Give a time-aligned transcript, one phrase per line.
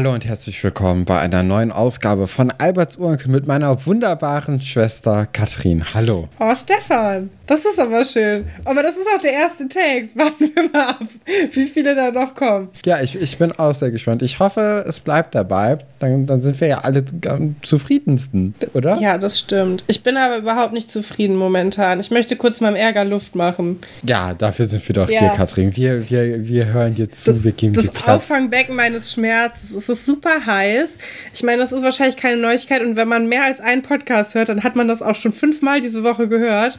[0.00, 5.28] Hallo und herzlich willkommen bei einer neuen Ausgabe von Alberts Urenkel mit meiner wunderbaren Schwester
[5.30, 5.92] Katrin.
[5.92, 6.26] Hallo.
[6.38, 8.46] Oh, Stefan, das ist aber schön.
[8.64, 10.08] Aber das ist auch der erste Take.
[10.14, 11.04] Warten wir mal ab,
[11.52, 12.68] wie viele da noch kommen.
[12.86, 14.22] Ja, ich, ich bin auch sehr gespannt.
[14.22, 15.76] Ich hoffe, es bleibt dabei.
[15.98, 18.98] Dann, dann sind wir ja alle am zufriedensten, oder?
[19.02, 19.84] Ja, das stimmt.
[19.86, 22.00] Ich bin aber überhaupt nicht zufrieden momentan.
[22.00, 23.80] Ich möchte kurz meinem Ärger Luft machen.
[24.02, 25.20] Ja, dafür sind wir doch ja.
[25.20, 25.76] hier, Katrin.
[25.76, 30.06] Wir, wir, wir hören dir zu, das, wir geben das Auffangbecken meines Schmerzes es ist
[30.06, 30.98] super heiß.
[31.34, 32.82] Ich meine, das ist wahrscheinlich keine Neuigkeit.
[32.82, 35.80] Und wenn man mehr als einen Podcast hört, dann hat man das auch schon fünfmal
[35.80, 36.78] diese Woche gehört,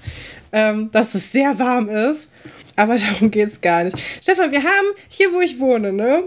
[0.52, 2.30] ähm, dass es sehr warm ist.
[2.76, 3.98] Aber darum geht es gar nicht.
[4.22, 6.24] Stefan, wir haben hier, wo ich wohne, ne?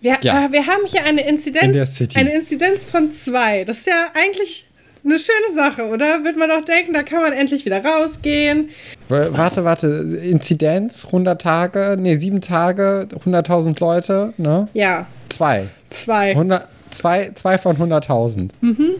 [0.00, 0.46] Wir, ja.
[0.46, 3.64] äh, wir haben hier eine Inzidenz, In eine Inzidenz von zwei.
[3.64, 4.68] Das ist ja eigentlich
[5.04, 6.24] eine schöne Sache, oder?
[6.24, 8.70] Wird man doch denken, da kann man endlich wieder rausgehen.
[9.08, 9.86] Warte, warte,
[10.22, 14.68] Inzidenz, 100 Tage, nee, 7 Tage, 100.000 Leute, ne?
[14.74, 15.06] Ja.
[15.28, 15.68] Zwei.
[15.90, 16.30] Zwei.
[16.30, 18.50] 100, zwei, zwei von 100.000.
[18.60, 18.94] Mhm.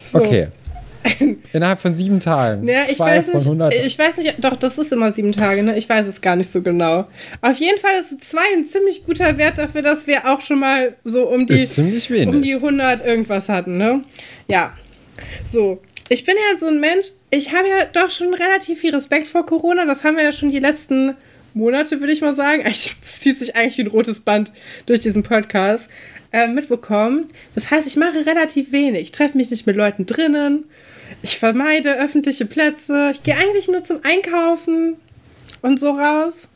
[0.00, 0.18] So.
[0.18, 0.48] Okay.
[1.52, 2.66] Innerhalb von sieben Tagen.
[2.68, 3.74] Ja, ich Zwei weiß von 100.
[3.74, 5.76] Ich weiß nicht, doch, das ist immer sieben Tage, ne?
[5.76, 7.06] Ich weiß es gar nicht so genau.
[7.40, 10.94] Auf jeden Fall ist zwei ein ziemlich guter Wert dafür, dass wir auch schon mal
[11.02, 11.66] so um die,
[12.26, 14.04] um die 100 irgendwas hatten, ne?
[14.46, 14.72] Ja.
[15.50, 15.80] So.
[16.08, 19.46] Ich bin ja so ein Mensch, ich habe ja doch schon relativ viel Respekt vor
[19.46, 19.86] Corona.
[19.86, 21.14] Das haben wir ja schon die letzten
[21.54, 22.62] Monate, würde ich mal sagen.
[22.66, 24.52] Es zieht sich eigentlich wie ein rotes Band
[24.86, 25.88] durch diesen Podcast.
[26.32, 27.26] Äh, mitbekommen.
[27.54, 29.02] Das heißt, ich mache relativ wenig.
[29.02, 30.64] Ich treffe mich nicht mit Leuten drinnen.
[31.22, 33.10] Ich vermeide öffentliche Plätze.
[33.12, 34.96] Ich gehe eigentlich nur zum Einkaufen
[35.60, 36.48] und so raus.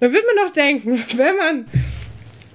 [0.00, 1.66] Da würde man doch denken, wenn man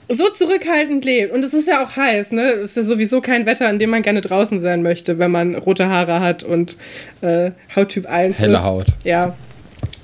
[0.09, 2.51] so zurückhaltend lebt, und es ist ja auch heiß, ne?
[2.51, 5.55] Es ist ja sowieso kein Wetter, in dem man gerne draußen sein möchte, wenn man
[5.55, 6.77] rote Haare hat und
[7.21, 8.63] äh, Hauttyp 1 Helle ist.
[8.63, 8.87] Haut.
[9.05, 9.35] Ja.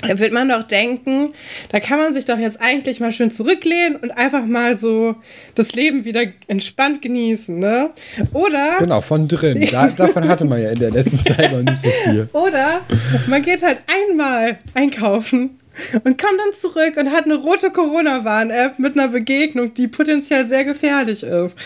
[0.01, 1.33] Da wird man doch denken,
[1.69, 5.15] da kann man sich doch jetzt eigentlich mal schön zurücklehnen und einfach mal so
[5.55, 7.91] das Leben wieder entspannt genießen, ne?
[8.33, 8.77] Oder.
[8.79, 9.67] Genau, von drin.
[9.71, 12.29] Da, davon hatte man ja in der letzten Zeit noch nicht so viel.
[12.33, 12.81] Oder
[13.27, 15.59] man geht halt einmal einkaufen
[15.93, 20.65] und kommt dann zurück und hat eine rote Corona-Warn-App mit einer Begegnung, die potenziell sehr
[20.65, 21.57] gefährlich ist.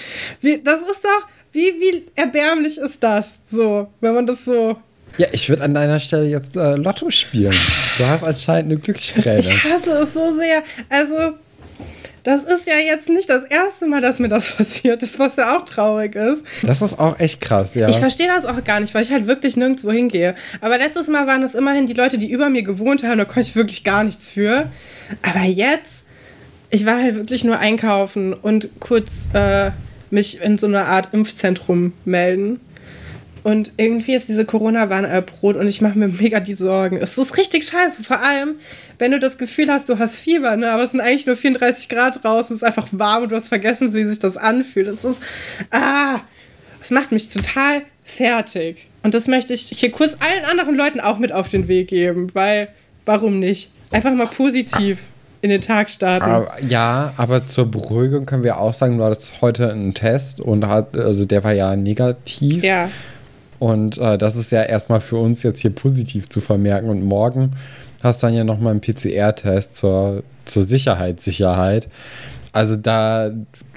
[0.42, 1.28] Wie, das ist doch.
[1.52, 4.76] Wie, wie erbärmlich ist das so, wenn man das so
[5.18, 7.56] ja, ich würde an deiner Stelle jetzt äh, Lotto spielen.
[7.98, 9.40] Du hast anscheinend eine Glückssträhne.
[9.40, 10.64] Ich hasse es so sehr.
[10.90, 11.38] Also,
[12.24, 15.56] das ist ja jetzt nicht das erste Mal, dass mir das passiert ist, was ja
[15.56, 16.44] auch traurig ist.
[16.64, 17.88] Das ist auch echt krass, ja.
[17.88, 20.36] Ich verstehe das auch gar nicht, weil ich halt wirklich nirgendwo hingehe.
[20.60, 23.42] Aber letztes Mal waren es immerhin die Leute, die über mir gewohnt haben, da konnte
[23.42, 24.70] ich wirklich gar nichts für.
[25.22, 26.04] Aber jetzt,
[26.72, 29.70] ich war halt wirklich nur einkaufen und kurz äh,
[30.10, 32.60] mich in so einer Art Impfzentrum melden.
[33.46, 36.98] Und irgendwie ist diese Corona-Warn-App rot und ich mache mir mega die Sorgen.
[36.98, 38.02] Es ist richtig scheiße.
[38.02, 38.56] Vor allem,
[38.98, 40.72] wenn du das Gefühl hast, du hast Fieber, ne?
[40.72, 43.50] aber es sind eigentlich nur 34 Grad draußen, es ist einfach warm und du hast
[43.50, 44.88] vergessen, wie sich das anfühlt.
[44.88, 45.20] Es ist.
[45.70, 46.22] Ah!
[46.82, 48.88] Es macht mich total fertig.
[49.04, 52.34] Und das möchte ich hier kurz allen anderen Leuten auch mit auf den Weg geben,
[52.34, 52.70] weil
[53.06, 53.70] warum nicht?
[53.92, 55.02] Einfach mal positiv
[55.44, 56.26] in den Tag starten.
[56.26, 60.66] Aber, ja, aber zur Beruhigung können wir auch sagen, du hattest heute einen Test und
[60.66, 62.64] hat, also der war ja negativ.
[62.64, 62.90] Ja.
[63.60, 66.90] Und äh, das ist ja erstmal für uns jetzt hier positiv zu vermerken.
[66.90, 67.52] Und morgen
[68.04, 71.88] hast du dann ja nochmal einen PCR-Test zur, zur Sicherheit, Sicherheit.
[72.52, 73.32] Also da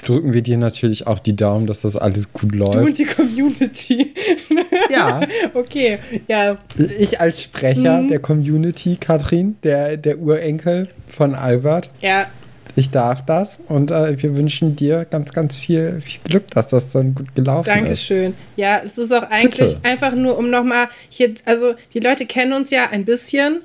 [0.05, 2.75] drücken wir dir natürlich auch die Daumen, dass das alles gut läuft.
[2.77, 4.15] Du und die Community.
[4.91, 5.21] Ja.
[5.53, 6.56] okay, ja.
[6.99, 8.09] Ich als Sprecher mhm.
[8.09, 11.91] der Community, Katrin, der, der Urenkel von Albert.
[12.00, 12.27] Ja,
[12.78, 16.91] ich darf das und äh, wir wünschen dir ganz, ganz viel, viel, Glück, dass das
[16.91, 17.93] dann gut gelaufen Dankeschön.
[17.93, 18.09] ist.
[18.09, 18.34] Dankeschön.
[18.56, 19.84] Ja, es ist auch eigentlich Bitte.
[19.84, 23.62] einfach nur, um nochmal hier, also die Leute kennen uns ja ein bisschen.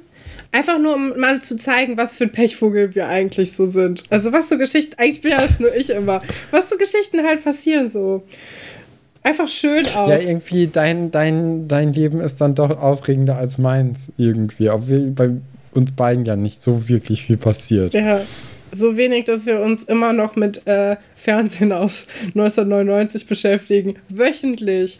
[0.51, 4.03] Einfach nur, um mal zu zeigen, was für ein Pechvogel wir eigentlich so sind.
[4.09, 6.19] Also was so Geschichten, eigentlich bin ja das nur ich immer,
[6.51, 8.23] was so Geschichten halt passieren so.
[9.21, 10.09] Einfach schön auch.
[10.09, 14.69] Ja, irgendwie dein, dein, dein Leben ist dann doch aufregender als meins irgendwie.
[14.69, 15.29] Obwohl bei
[15.71, 17.93] uns beiden ja nicht so wirklich viel passiert.
[17.93, 18.21] Ja,
[18.73, 23.95] so wenig, dass wir uns immer noch mit äh, Fernsehen aus 1999 beschäftigen.
[24.09, 24.99] Wöchentlich.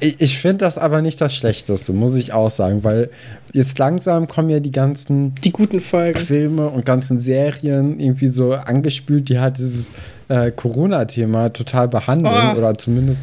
[0.00, 3.10] Ich finde das aber nicht das Schlechteste, muss ich auch sagen, weil
[3.52, 6.18] jetzt langsam kommen ja die ganzen die guten Folgen.
[6.18, 9.90] Filme und ganzen Serien irgendwie so angespült, die halt dieses
[10.28, 12.58] äh, Corona-Thema total behandeln oh.
[12.58, 13.22] oder zumindest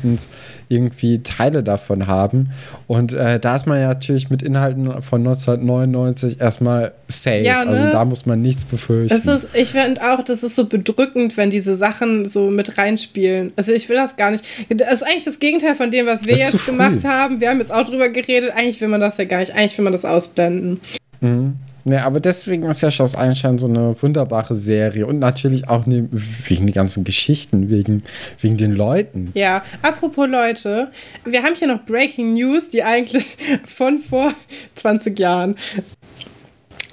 [0.70, 2.52] irgendwie Teile davon haben.
[2.88, 7.44] Und äh, da ist man ja natürlich mit Inhalten von 1999 erstmal safe.
[7.44, 7.78] Ja, also ne?
[7.78, 9.22] Also da muss man nichts befürchten.
[9.26, 13.52] Das ist, ich finde auch, das ist so bedrückend, wenn diese Sachen so mit reinspielen.
[13.56, 14.46] Also ich will das gar nicht.
[14.70, 17.42] Das ist eigentlich das Gegenteil von dem, was wir jetzt gemacht haben.
[17.42, 18.52] Wir haben jetzt auch drüber geredet.
[18.56, 19.54] Eigentlich will man das ja gar nicht.
[19.54, 20.80] Eigentlich will man das ausblenden.
[21.22, 21.56] Mhm.
[21.86, 26.08] Ne, aber deswegen ist ja Schloss Einstein so eine wunderbare Serie und natürlich auch ne,
[26.12, 28.04] wegen den ganzen Geschichten, wegen,
[28.40, 29.32] wegen den Leuten.
[29.34, 30.92] Ja, apropos Leute,
[31.26, 33.36] wir haben hier noch Breaking News, die eigentlich
[33.66, 34.32] von vor
[34.76, 35.56] 20 Jahren.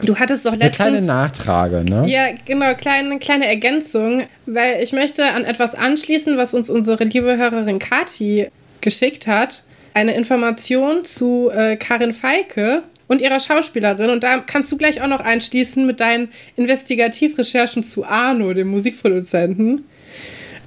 [0.02, 0.80] Du hattest doch letztens.
[0.80, 2.04] Eine kleine Nachtrage, ne?
[2.08, 7.36] Ja, genau, kleine, kleine Ergänzung, weil ich möchte an etwas anschließen, was uns unsere liebe
[7.36, 8.48] Hörerin Kati
[8.80, 9.62] geschickt hat.
[9.92, 14.08] Eine Information zu äh, Karin Feike, und ihrer Schauspielerin.
[14.08, 19.84] Und da kannst du gleich auch noch einschließen mit deinen Investigativrecherchen zu Arno, dem Musikproduzenten.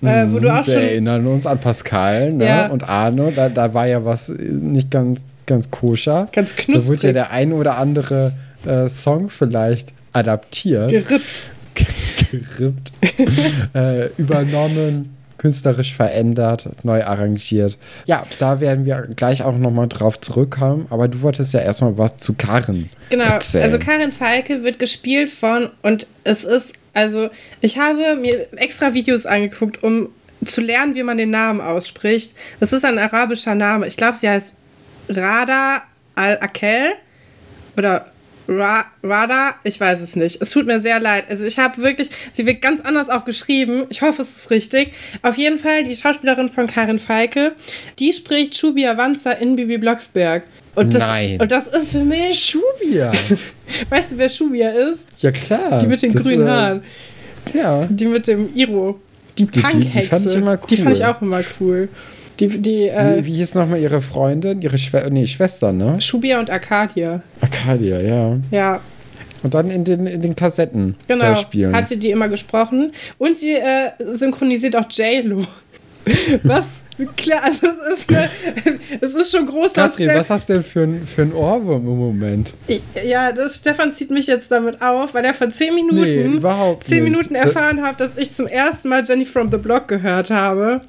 [0.01, 2.45] Äh, wo du mhm, auch Wir schon erinnern uns an Pascal ne?
[2.45, 2.67] Ja.
[2.67, 3.31] und Arno.
[3.33, 6.27] Da, da war ja was nicht ganz, ganz koscher.
[6.33, 6.83] Ganz knusprig.
[6.83, 8.33] Da wurde ja der ein oder andere
[8.65, 10.89] äh, Song vielleicht adaptiert.
[10.89, 11.43] Gerippt.
[12.31, 12.91] Gerippt.
[13.73, 17.77] äh, übernommen künstlerisch verändert, neu arrangiert.
[18.05, 22.15] Ja, da werden wir gleich auch nochmal drauf zurückkommen, aber du wolltest ja erstmal was
[22.15, 22.89] zu Karin.
[23.09, 23.65] Genau, erzählen.
[23.65, 27.29] also Karin Falke wird gespielt von, und es ist, also
[27.59, 30.07] ich habe mir extra Videos angeguckt, um
[30.45, 32.35] zu lernen, wie man den Namen ausspricht.
[32.61, 33.85] Es ist ein arabischer Name.
[33.87, 34.55] Ich glaube, sie heißt
[35.09, 35.83] Rada
[36.15, 36.93] al-Akel
[37.75, 38.12] oder
[38.47, 40.41] Ra Rada, ich weiß es nicht.
[40.41, 41.25] Es tut mir sehr leid.
[41.29, 43.85] Also ich habe wirklich, sie wird ganz anders auch geschrieben.
[43.89, 44.93] Ich hoffe, es ist richtig.
[45.21, 47.53] Auf jeden Fall die Schauspielerin von Karin Falke,
[47.99, 50.43] die spricht Shubia Wanza in Bibi Blocksberg.
[50.75, 51.39] Und das, Nein.
[51.39, 52.39] Und das ist für mich.
[52.39, 53.11] Shubia.
[53.89, 55.05] weißt du, wer Shubia ist?
[55.19, 55.79] Ja, klar.
[55.79, 56.83] Die mit den das grünen Haaren.
[57.53, 57.85] Ja.
[57.89, 58.99] Die mit dem Iro.
[59.37, 59.77] Die Punk-Hexe.
[59.77, 60.67] Die, die, die, fand ich immer cool.
[60.69, 61.89] Die fand ich auch immer cool.
[62.39, 64.61] Die, die, äh, wie, wie hieß nochmal ihre Freundin?
[64.61, 66.01] Ihre Schwe nee, Schwester, ne?
[66.01, 67.21] Shubia und Arcadia.
[67.41, 68.37] Arcadia, ja.
[68.51, 68.81] Ja.
[69.43, 71.75] Und dann in den, in den Kassetten genau, spielen.
[71.75, 72.93] hat sie die immer gesprochen.
[73.17, 75.43] Und sie äh, synchronisiert auch J-Lo.
[76.43, 76.65] Was?
[77.17, 78.29] Klar, also es ist, eine,
[79.01, 79.73] es ist schon groß.
[79.73, 82.53] Katrin, was hast du denn für ein, für ein Ohrwurm im Moment?
[83.03, 86.87] Ja, das, Stefan zieht mich jetzt damit auf, weil er vor zehn Minuten, nee, überhaupt
[86.87, 90.81] zehn Minuten erfahren hat, dass ich zum ersten Mal Jenny from the Block gehört habe.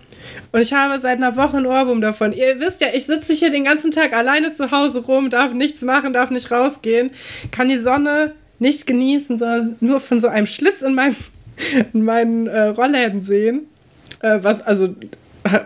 [0.54, 2.32] Und ich habe seit einer Woche einen Ohrwurm davon.
[2.32, 5.82] Ihr wisst ja, ich sitze hier den ganzen Tag alleine zu Hause rum, darf nichts
[5.82, 7.10] machen, darf nicht rausgehen,
[7.50, 11.16] kann die Sonne nicht genießen, sondern nur von so einem Schlitz in, meinem,
[11.92, 13.62] in meinen äh, Rollläden sehen.
[14.20, 14.94] Äh, was, also,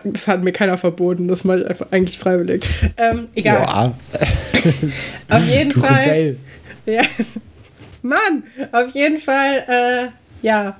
[0.03, 2.65] das hat mir keiner verboten, das mache ich einfach eigentlich freiwillig.
[2.97, 3.57] Ähm, egal.
[3.59, 3.95] Boah.
[5.37, 6.03] auf jeden du Fall.
[6.03, 6.37] Rebell.
[6.87, 7.03] Ja.
[8.01, 8.41] Mann,
[8.71, 10.77] auf jeden Fall, äh, ja,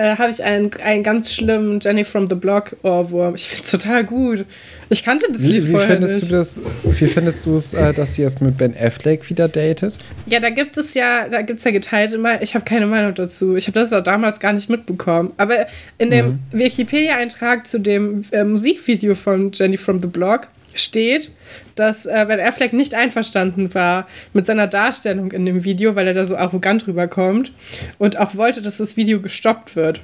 [0.00, 3.34] äh, habe ich einen, einen ganz schlimmen Jenny from the Block Ohrwurm.
[3.34, 4.46] Ich finde es total gut.
[4.88, 6.30] Ich kannte das wie, Lied wie vorher findest nicht.
[6.30, 9.98] Du das, wie findest du es, äh, dass sie jetzt mit Ben Affleck wieder datet?
[10.26, 12.42] Ja, da gibt es ja, da gibt es ja geteilte Meinungen.
[12.42, 13.56] Ich habe keine Meinung dazu.
[13.56, 15.32] Ich habe das auch damals gar nicht mitbekommen.
[15.36, 15.66] Aber
[15.98, 16.38] in dem mhm.
[16.52, 21.30] Wikipedia-Eintrag zu dem äh, Musikvideo von Jenny from the Block steht,
[21.74, 26.14] dass äh, Ben Affleck nicht einverstanden war mit seiner Darstellung in dem Video, weil er
[26.14, 27.52] da so arrogant rüberkommt
[27.98, 30.00] und auch wollte, dass das Video gestoppt wird.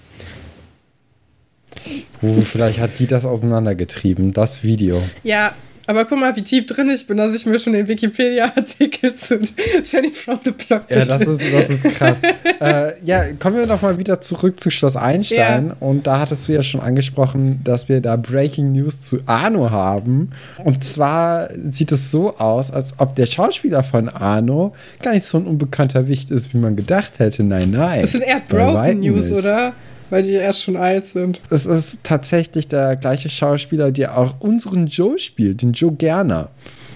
[2.23, 5.03] Uh, vielleicht hat die das auseinandergetrieben, das Video.
[5.23, 5.55] Ja,
[5.87, 9.41] aber guck mal, wie tief drin ich bin, dass ich mir schon den Wikipedia-Artikel zu
[9.85, 12.23] Jenny from the Block Ja, das ist, das ist krass.
[12.61, 15.69] äh, ja, kommen wir noch mal wieder zurück zu Schloss Einstein.
[15.69, 15.77] Ja.
[15.81, 20.31] Und da hattest du ja schon angesprochen, dass wir da Breaking News zu Arno haben.
[20.65, 25.39] Und zwar sieht es so aus, als ob der Schauspieler von Arno gar nicht so
[25.39, 27.43] ein unbekannter Wicht ist, wie man gedacht hätte.
[27.43, 28.03] Nein, nein.
[28.03, 29.39] Das sind eher Broken News, nicht.
[29.39, 29.75] oder?
[30.11, 31.41] Weil die erst schon alt sind.
[31.51, 36.51] Es ist tatsächlich der gleiche Schauspieler, der auch unseren Joe spielt, den Joe Gerner.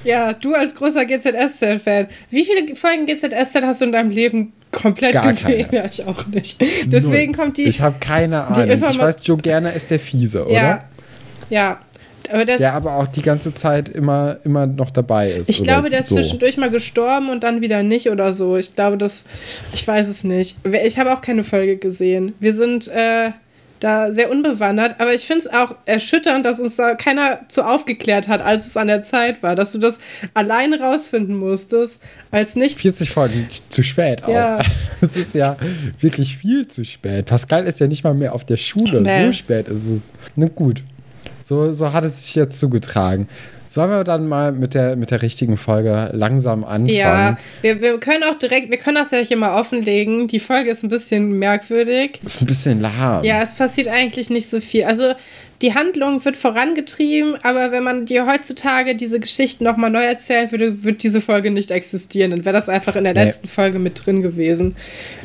[0.04, 2.08] Ja, du als großer GZSZ-Fan.
[2.30, 5.66] Wie viele Folgen GZSZ hast du in deinem Leben komplett Gar gesehen?
[5.66, 5.84] Keine.
[5.84, 6.60] Ja, ich auch nicht.
[6.86, 7.40] Deswegen Null.
[7.40, 7.64] kommt die.
[7.64, 8.70] Ich habe keine Ahnung.
[8.70, 10.84] Ich weiß, Joe Gerner ist der Fiese, oder?
[11.50, 11.80] Ja.
[12.32, 15.48] Aber der aber auch die ganze Zeit immer, immer noch dabei ist.
[15.48, 16.16] Ich glaube, der ist so.
[16.16, 18.56] zwischendurch mal gestorben und dann wieder nicht oder so.
[18.56, 19.24] Ich glaube, das.
[19.72, 20.56] Ich weiß es nicht.
[20.84, 22.34] Ich habe auch keine Folge gesehen.
[22.40, 23.30] Wir sind äh,
[23.80, 28.28] da sehr unbewandert, aber ich finde es auch erschütternd, dass uns da keiner zu aufgeklärt
[28.28, 29.56] hat, als es an der Zeit war.
[29.56, 29.98] Dass du das
[30.34, 31.98] alleine rausfinden musstest,
[32.30, 32.78] als nicht.
[32.78, 34.28] 40 Folgen zu spät auch.
[34.28, 34.60] Ja.
[35.00, 35.56] Das ist ja
[36.00, 37.24] wirklich viel zu spät.
[37.24, 39.00] Pascal ist ja nicht mal mehr auf der Schule.
[39.00, 39.28] Nee.
[39.28, 40.00] So spät ist es.
[40.36, 40.82] Na gut.
[41.50, 43.26] So, so hat es sich jetzt zugetragen.
[43.66, 46.86] Sollen wir dann mal mit der, mit der richtigen Folge langsam anfangen?
[46.86, 50.28] Ja, wir, wir können auch direkt, wir können das ja hier mal offenlegen.
[50.28, 52.20] Die Folge ist ein bisschen merkwürdig.
[52.24, 53.24] Ist ein bisschen lahm.
[53.24, 54.84] Ja, es passiert eigentlich nicht so viel.
[54.84, 55.14] Also
[55.60, 60.84] die Handlung wird vorangetrieben, aber wenn man dir heutzutage diese Geschichten nochmal neu erzählen würde,
[60.84, 62.30] wird diese Folge nicht existieren.
[62.30, 63.24] Dann wäre das einfach in der nee.
[63.24, 64.76] letzten Folge mit drin gewesen.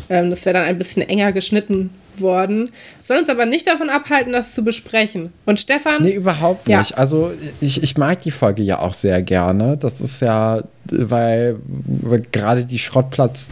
[0.09, 1.91] Ähm, das wäre dann ein bisschen enger geschnitten
[2.21, 5.33] worden, soll uns aber nicht davon abhalten, das zu besprechen.
[5.45, 6.03] Und Stefan?
[6.03, 6.91] Nee, überhaupt nicht.
[6.91, 6.97] Ja.
[6.97, 7.31] Also
[7.61, 9.77] ich, ich mag die Folge ja auch sehr gerne.
[9.77, 13.51] Das ist ja, weil, weil gerade die Schrottplatz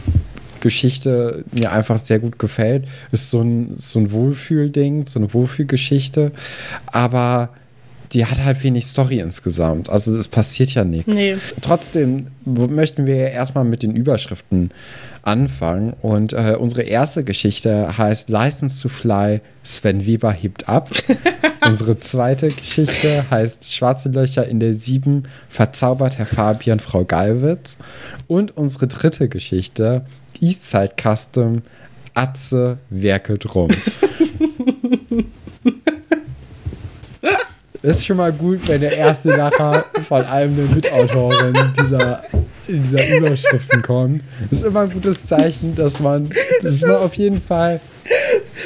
[0.60, 2.86] Geschichte mir einfach sehr gut gefällt.
[3.12, 6.32] Ist so ein, so ein Wohlfühlding, so eine Wohlfühlgeschichte.
[6.86, 7.50] Aber
[8.12, 9.88] die hat halt wenig Story insgesamt.
[9.88, 11.14] Also es passiert ja nichts.
[11.14, 11.36] Nee.
[11.60, 14.70] Trotzdem möchten wir erstmal mit den Überschriften
[15.22, 15.94] anfangen.
[16.02, 20.90] Und äh, unsere erste Geschichte heißt License to Fly, Sven Weber hebt ab.
[21.66, 27.76] unsere zweite Geschichte heißt Schwarze Löcher in der Sieben, verzaubert Herr Fabian Frau Gallwitz.
[28.26, 30.04] Und unsere dritte Geschichte,
[30.40, 31.62] Eastside Custom,
[32.14, 33.70] Atze werkelt rum.
[37.84, 42.22] ist schon mal gut, wenn der erste nachher von einem der Mitautoren dieser,
[42.66, 44.22] dieser Überschriften kommt.
[44.50, 46.30] Ist immer ein gutes Zeichen, dass man,
[46.62, 47.80] dass man auf jeden Fall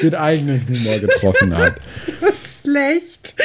[0.01, 1.75] den eigenen Humor getroffen hat.
[2.61, 3.35] Schlecht.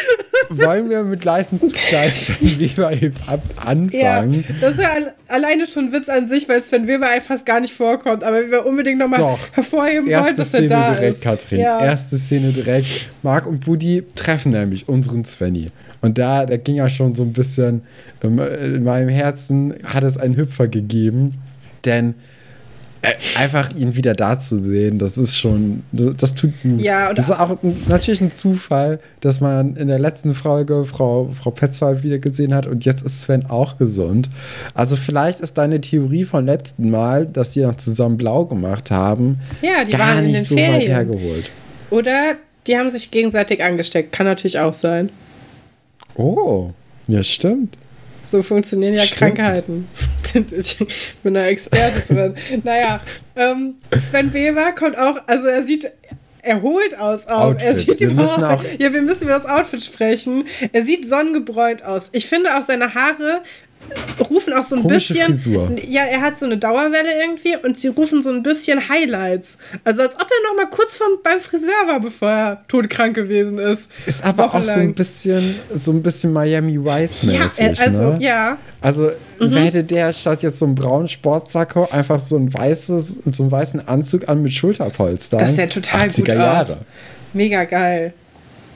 [0.50, 3.90] Wollen wir mit Leistungspreis Sven Weber eben ab anfangen?
[3.90, 4.24] Ja,
[4.60, 4.88] das ist ja
[5.28, 8.24] alleine schon ein Witz an sich, weil Sven Weber fast gar nicht vorkommt.
[8.24, 11.22] Aber wir unbedingt nochmal hervorheben wollen, dass Szene er da direkt, ist.
[11.22, 11.60] Katrin.
[11.60, 11.80] Ja.
[11.84, 13.08] Erste Szene direkt.
[13.22, 15.70] Marc und Buddy treffen nämlich unseren Svenny.
[16.00, 17.82] Und da, da ging ja schon so ein bisschen,
[18.22, 21.34] in meinem Herzen hat es einen Hüpfer gegeben.
[21.84, 22.33] Denn äh,
[23.38, 26.80] einfach ihn wieder da zu sehen, das ist schon, das tut gut.
[26.80, 27.56] Ja, das ist auch
[27.88, 32.66] natürlich ein Zufall, dass man in der letzten Folge Frau, Frau Petzold wieder gesehen hat
[32.66, 34.30] und jetzt ist Sven auch gesund.
[34.74, 39.40] Also vielleicht ist deine Theorie von letzten Mal, dass die noch zusammen blau gemacht haben,
[39.62, 40.74] ja, die gar waren nicht so Ferien.
[40.74, 41.50] weit hergeholt.
[41.90, 42.34] Oder
[42.66, 45.10] die haben sich gegenseitig angesteckt, kann natürlich auch sein.
[46.14, 46.70] Oh,
[47.06, 47.76] ja stimmt.
[48.24, 49.18] So funktionieren ja Stimmt.
[49.18, 49.86] Krankheiten.
[50.34, 50.78] Ich
[51.22, 52.34] bin da Experte drin.
[52.64, 53.00] naja,
[53.36, 55.90] ähm, Sven Weber kommt auch, also er sieht
[56.42, 57.54] erholt aus auch.
[57.58, 60.44] Er sieht wir müssen auch ja, wir müssen über das Outfit sprechen.
[60.72, 62.10] Er sieht sonnengebräunt aus.
[62.12, 63.42] Ich finde auch seine Haare
[64.30, 65.34] rufen auch so ein Komische bisschen.
[65.34, 65.70] Frisur.
[65.88, 69.58] Ja, er hat so eine Dauerwelle irgendwie und sie rufen so ein bisschen Highlights.
[69.84, 73.58] Also als ob er noch mal kurz vom, beim Friseur war, bevor er todkrank gewesen
[73.58, 73.88] ist.
[74.06, 74.62] Ist aber Wochenlang.
[74.62, 78.16] auch so ein bisschen so ein bisschen Miami Vice mäßig, ja, also, ne?
[78.20, 78.58] ja.
[78.80, 79.10] Also
[79.40, 79.56] mhm.
[79.56, 83.88] hätte der statt jetzt so einen braunen Sportsacko einfach so ein weißes so einen weißen
[83.88, 85.38] Anzug an mit Schulterpolster.
[85.38, 86.72] Das ist ja total 80er gut Jahre.
[86.72, 86.78] Aus.
[87.32, 88.14] Mega geil.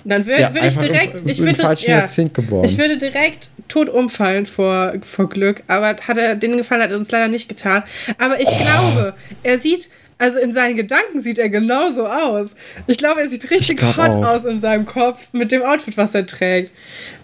[0.05, 2.07] Dann würde ja, würd ich direkt, im, ich, würde, ja,
[2.63, 6.97] ich würde direkt tot umfallen vor, vor Glück, aber hat er den Gefallen hat er
[6.97, 7.83] uns leider nicht getan.
[8.19, 8.63] Aber ich oh.
[8.63, 12.55] glaube, er sieht, also in seinen Gedanken sieht er genauso aus.
[12.87, 14.25] Ich glaube, er sieht richtig hot auch.
[14.25, 16.73] aus in seinem Kopf mit dem Outfit, was er trägt.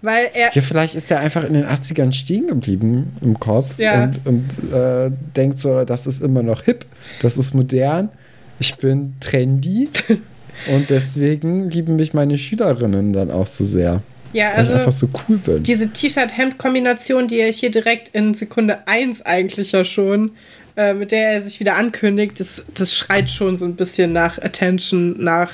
[0.00, 0.52] Weil er.
[0.52, 4.04] Ja, vielleicht ist er einfach in den 80ern stehen geblieben im Kopf ja.
[4.04, 6.86] und, und äh, denkt so, das ist immer noch hip,
[7.20, 8.10] das ist modern,
[8.58, 9.88] ich bin trendy.
[10.72, 14.02] Und deswegen lieben mich meine Schülerinnen dann auch so sehr.
[14.32, 15.62] Ja, also weil ich also einfach so cool bin.
[15.62, 20.32] Diese T-Shirt-Hemd-Kombination, die er hier direkt in Sekunde 1 eigentlich ja schon,
[20.76, 24.38] äh, mit der er sich wieder ankündigt, das, das schreit schon so ein bisschen nach
[24.38, 25.52] Attention, nach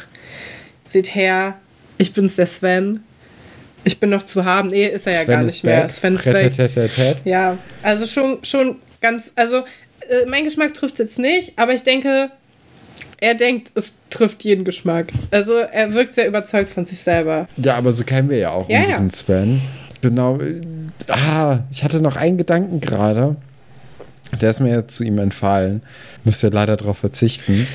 [0.88, 1.56] seht her,
[1.98, 3.00] ich bin's der Sven.
[3.84, 4.68] Ich bin noch zu haben.
[4.68, 5.88] Nee, ist er Sven ja gar nicht mehr.
[5.88, 7.16] Sven ist back.
[7.24, 9.58] Ja, also schon, schon ganz, also
[10.08, 12.30] äh, mein Geschmack trifft es jetzt nicht, aber ich denke,
[13.20, 15.12] er denkt, es trifft jeden Geschmack.
[15.30, 17.46] Also er wirkt sehr überzeugt von sich selber.
[17.56, 19.14] Ja, aber so kennen wir ja auch ja, unseren ja.
[19.14, 19.60] Sven.
[20.00, 20.38] Genau.
[21.08, 23.36] Ah, ich hatte noch einen Gedanken gerade.
[24.40, 25.82] Der ist mir jetzt zu ihm entfallen.
[26.24, 27.66] Müsste leider darauf verzichten.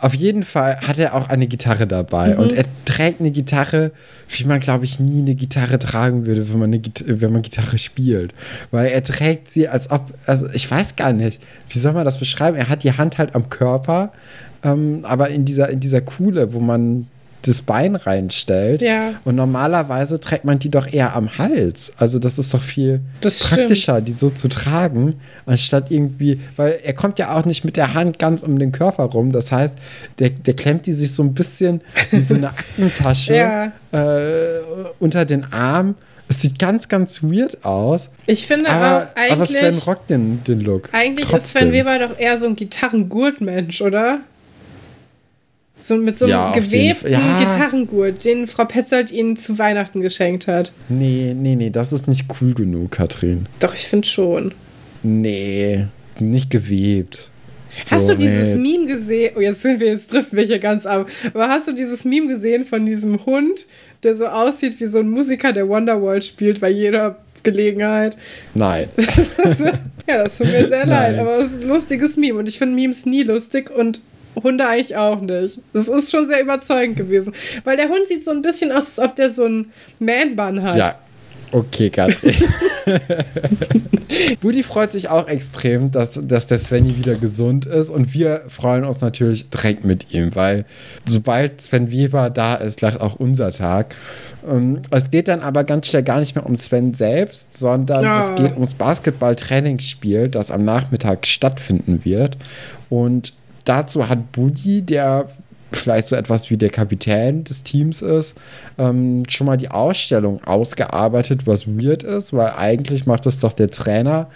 [0.00, 2.34] Auf jeden Fall hat er auch eine Gitarre dabei.
[2.34, 2.38] Mhm.
[2.38, 3.90] Und er trägt eine Gitarre,
[4.28, 7.78] wie man, glaube ich, nie eine Gitarre tragen würde, wenn man, eine wenn man Gitarre
[7.78, 8.32] spielt.
[8.70, 12.18] Weil er trägt sie, als ob, also ich weiß gar nicht, wie soll man das
[12.18, 12.56] beschreiben?
[12.56, 14.12] Er hat die Hand halt am Körper,
[14.64, 17.06] ähm, aber in dieser, in dieser Kuhle, wo man
[17.42, 18.82] das Bein reinstellt.
[18.82, 19.14] Ja.
[19.24, 21.92] Und normalerweise trägt man die doch eher am Hals.
[21.96, 24.08] Also das ist doch viel das praktischer, stimmt.
[24.08, 25.14] die so zu tragen,
[25.46, 29.04] anstatt irgendwie, weil er kommt ja auch nicht mit der Hand ganz um den Körper
[29.04, 29.32] rum.
[29.32, 29.76] Das heißt,
[30.18, 33.72] der, der klemmt die sich so ein bisschen wie so eine Aktentasche ja.
[33.92, 34.60] äh,
[34.98, 35.94] unter den Arm.
[36.30, 38.10] Es sieht ganz, ganz weird aus.
[38.26, 39.32] Ich finde aber, auch eigentlich.
[39.32, 40.90] Aber Sven rockt den, den Look.
[40.92, 41.38] Eigentlich Trotzdem.
[41.38, 44.20] ist Sven Weber doch eher so ein Gitarrengurtmensch, oder?
[45.78, 47.38] So mit so einem ja, gewebten ja.
[47.40, 50.72] Gitarrengurt, den Frau Petzold ihnen zu Weihnachten geschenkt hat.
[50.88, 53.46] Nee, nee, nee, das ist nicht cool genug, Katrin.
[53.60, 54.52] Doch, ich finde schon.
[55.04, 55.86] Nee,
[56.18, 57.30] nicht gewebt.
[57.84, 58.78] So, hast du dieses nee.
[58.78, 59.34] Meme gesehen?
[59.36, 61.08] Oh, jetzt sind wir, jetzt driften wir hier ganz ab.
[61.32, 63.66] Aber hast du dieses Meme gesehen von diesem Hund,
[64.02, 68.16] der so aussieht wie so ein Musiker, der Wonderwall spielt bei jeder Gelegenheit?
[68.54, 68.88] Nein.
[70.08, 71.14] ja, das tut mir sehr Nein.
[71.14, 74.00] leid, aber es ist ein lustiges Meme und ich finde Memes nie lustig und
[74.34, 75.60] Hunde eigentlich auch nicht.
[75.72, 77.32] Das ist schon sehr überzeugend gewesen.
[77.64, 80.76] Weil der Hund sieht so ein bisschen aus, als ob der so einen Man-Bun hat.
[80.76, 80.94] Ja.
[81.50, 82.34] Okay, Katrin.
[84.40, 88.84] Budi freut sich auch extrem, dass, dass der Svenny wieder gesund ist und wir freuen
[88.84, 90.64] uns natürlich direkt mit ihm, weil
[91.06, 93.94] sobald Sven Weber da ist, lacht auch unser Tag.
[94.48, 98.18] Ähm, es geht dann aber ganz schnell gar nicht mehr um Sven selbst, sondern oh.
[98.18, 102.36] es geht ums Basketball-Trainingsspiel, das am Nachmittag stattfinden wird.
[102.90, 103.32] Und
[103.68, 105.28] dazu hat Budi, der
[105.72, 108.36] vielleicht so etwas wie der Kapitän des Teams ist,
[108.78, 113.70] ähm, schon mal die Ausstellung ausgearbeitet, was weird ist, weil eigentlich macht das doch der
[113.70, 114.28] Trainer.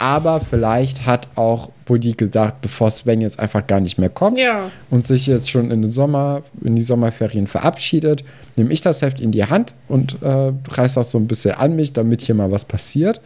[0.00, 4.70] Aber vielleicht hat auch Buddy gedacht, bevor Sven jetzt einfach gar nicht mehr kommt ja.
[4.88, 8.24] und sich jetzt schon in den Sommer, in die Sommerferien verabschiedet,
[8.56, 11.76] nehme ich das Heft in die Hand und äh, reiß das so ein bisschen an
[11.76, 13.20] mich, damit hier mal was passiert.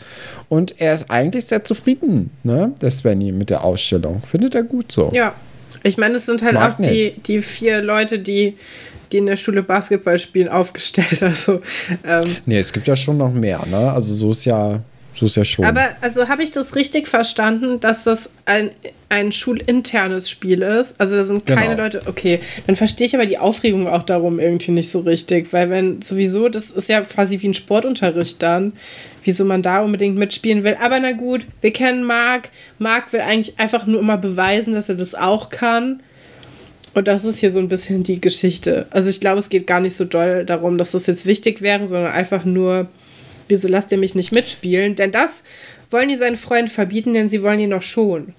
[0.49, 4.21] Und er ist eigentlich sehr zufrieden, ne, der Svenny, mit der Ausstellung.
[4.29, 5.11] Findet er gut so.
[5.13, 5.33] Ja,
[5.85, 8.57] ich meine, es sind halt Mag auch die, die vier Leute, die,
[9.13, 11.23] die in der Schule Basketball spielen, aufgestellt.
[11.23, 11.61] Also,
[12.05, 13.93] ähm, nee, es gibt ja schon noch mehr, ne?
[13.93, 14.81] Also so ist ja,
[15.15, 15.65] so ist ja schon.
[15.65, 18.71] Aber also habe ich das richtig verstanden, dass das ein,
[19.09, 21.01] ein schulinternes Spiel ist?
[21.01, 21.83] Also da sind keine genau.
[21.85, 22.03] Leute.
[22.07, 26.03] Okay, dann verstehe ich aber die Aufregung auch darum irgendwie nicht so richtig, weil wenn
[26.03, 28.73] sowieso, das ist ja quasi wie ein Sportunterricht dann
[29.25, 30.77] wieso man da unbedingt mitspielen will.
[30.81, 32.51] Aber na gut, wir kennen Marc.
[32.79, 36.03] Marc will eigentlich einfach nur immer beweisen, dass er das auch kann.
[36.93, 38.87] Und das ist hier so ein bisschen die Geschichte.
[38.91, 41.89] Also ich glaube, es geht gar nicht so doll darum, dass das jetzt wichtig wäre,
[41.89, 42.87] sondern einfach nur,
[43.49, 44.97] wieso lasst ihr mich nicht mitspielen?
[44.97, 45.43] Denn das
[45.91, 48.35] wollen die seinen Freunden verbieten, denn sie wollen ihn noch schon.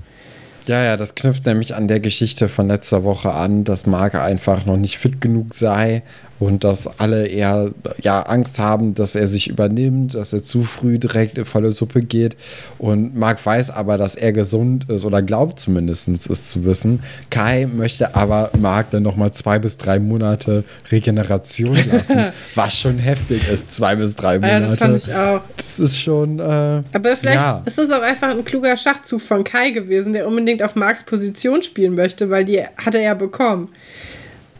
[0.68, 4.66] Ja, ja, das knüpft nämlich an der Geschichte von letzter Woche an, dass Marc einfach
[4.66, 6.02] noch nicht fit genug sei
[6.40, 11.00] und dass alle eher ja, Angst haben, dass er sich übernimmt, dass er zu früh
[11.00, 12.36] direkt in volle Suppe geht.
[12.78, 17.02] Und Marc weiß aber, dass er gesund ist oder glaubt zumindest es zu wissen.
[17.30, 23.48] Kai möchte aber Marc dann nochmal zwei bis drei Monate Regeneration lassen, was schon heftig
[23.50, 24.64] ist, zwei bis drei Monate.
[24.64, 25.42] Ja, das fand ich auch.
[25.56, 26.40] Das ist schon.
[26.40, 26.44] Äh,
[26.94, 27.64] aber vielleicht ja.
[27.66, 31.64] ist es auch einfach ein kluger Schachzug von Kai gewesen, der unbedingt auf Marcs Position
[31.64, 33.70] spielen möchte, weil die hat er ja bekommen.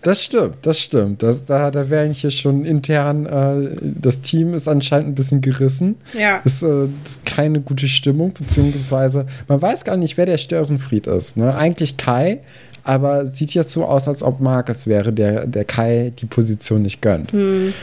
[0.06, 1.24] Das stimmt, das stimmt.
[1.24, 5.42] Das, da da wäre ich hier schon intern, äh, das Team ist anscheinend ein bisschen
[5.42, 5.96] gerissen.
[6.14, 6.42] Ja.
[6.46, 11.38] Ist, äh, ist keine gute Stimmung, beziehungsweise man weiß gar nicht, wer der Störenfried ist.
[11.38, 11.56] Ne?
[11.56, 12.42] Eigentlich Kai,
[12.84, 16.84] aber sieht jetzt so aus, als ob Marc es wäre, der, der Kai die Position
[16.84, 17.32] nicht gönnt.
[17.32, 17.74] Hm.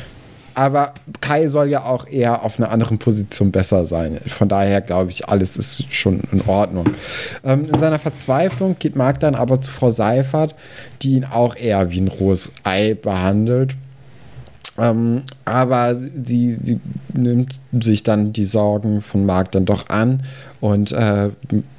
[0.54, 4.20] Aber Kai soll ja auch eher auf einer anderen Position besser sein.
[4.26, 6.86] Von daher glaube ich, alles ist schon in Ordnung.
[7.44, 10.54] Ähm, in seiner Verzweiflung geht Marc dann aber zu Frau Seifert,
[11.02, 13.76] die ihn auch eher wie ein rohes Ei behandelt.
[14.78, 16.80] Ähm, aber sie, sie
[17.12, 20.22] nimmt sich dann die Sorgen von Marc dann doch an
[20.60, 21.30] und äh,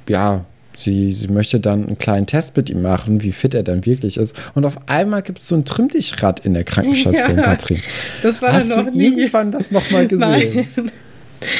[0.08, 0.44] ja,
[0.76, 4.16] Sie, sie möchte dann einen kleinen Test mit ihm machen, wie fit er dann wirklich
[4.16, 4.34] ist.
[4.54, 7.80] Und auf einmal gibt es so ein Trimm-Dich-Rad in der Krankenstation, ja, Katrin.
[8.22, 9.04] Das war Hast noch du nie.
[9.04, 10.68] irgendwann das nochmal gesehen?
[10.76, 10.90] Nein.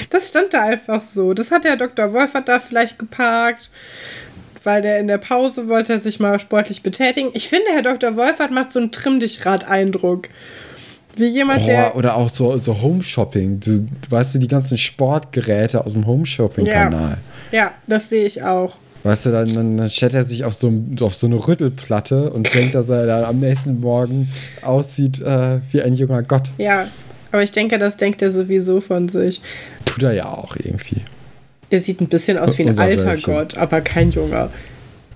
[0.09, 1.35] Das stand da einfach so.
[1.35, 2.13] Das hat der Dr.
[2.13, 3.71] Wolfert da vielleicht geparkt,
[4.63, 7.29] weil der in der Pause wollte er sich mal sportlich betätigen.
[7.35, 8.17] Ich finde, Herr Dr.
[8.17, 10.29] Wolfert macht so einen Trimm-Dich-Rad-Eindruck.
[11.17, 11.97] Wie jemand, oh, der.
[11.97, 13.61] Oder auch so, so Home-Shopping.
[13.61, 17.19] Du, weißt du, die ganzen Sportgeräte aus dem Home-Shopping-Kanal.
[17.53, 18.77] Ja, ja, das sehe ich auch.
[19.05, 22.75] Weißt du, dann, dann stellt er sich auf so, auf so eine Rüttelplatte und denkt,
[22.75, 24.31] dass er dann am nächsten Morgen
[24.63, 26.51] aussieht äh, wie ein junger Gott.
[26.57, 26.89] Ja,
[27.31, 29.43] aber ich denke, das denkt er sowieso von sich.
[29.85, 31.03] Tut er ja auch irgendwie.
[31.69, 33.35] Er sieht ein bisschen aus wie ein alter Wölfchen.
[33.35, 34.51] Gott, aber kein junger.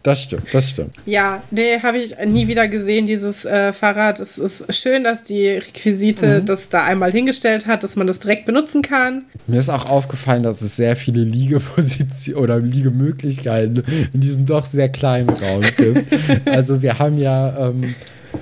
[0.02, 0.94] Das stimmt, das stimmt.
[1.06, 4.20] Ja, nee, habe ich nie wieder gesehen, dieses äh, Fahrrad.
[4.20, 6.46] Es ist schön, dass die Requisite mhm.
[6.46, 9.24] das da einmal hingestellt hat, dass man das direkt benutzen kann.
[9.46, 13.82] Mir ist auch aufgefallen, dass es sehr viele Liegepositionen oder Liegemöglichkeiten
[14.12, 16.06] in diesem doch sehr kleinen Raum gibt.
[16.46, 17.94] also wir haben ja, ähm,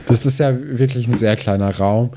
[0.07, 2.11] das ist ja wirklich ein sehr kleiner Raum.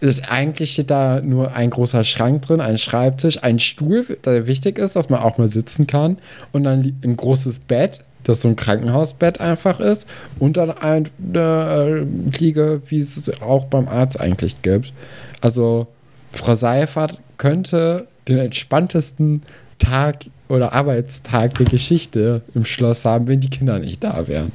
[0.00, 4.78] Ist, eigentlich steht da nur ein großer Schrank drin, ein Schreibtisch, ein Stuhl, der wichtig
[4.78, 6.18] ist, dass man auch mal sitzen kann,
[6.52, 10.06] und dann ein großes Bett, das so ein Krankenhausbett einfach ist
[10.38, 14.92] und dann eine äh, Liege, wie es auch beim Arzt eigentlich gibt.
[15.40, 15.86] Also
[16.32, 19.42] Frau Seifert könnte den entspanntesten
[19.78, 24.52] Tag oder Arbeitstag der Geschichte im Schloss haben, wenn die Kinder nicht da wären.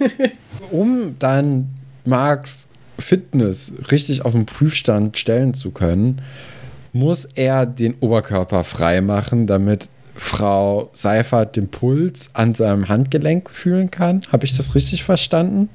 [0.70, 1.70] um dann
[2.04, 6.22] Marks Fitness richtig auf den Prüfstand stellen zu können,
[6.92, 13.90] muss er den Oberkörper frei machen, damit Frau Seifert den Puls an seinem Handgelenk fühlen
[13.90, 14.22] kann.
[14.30, 15.68] Habe ich das richtig verstanden?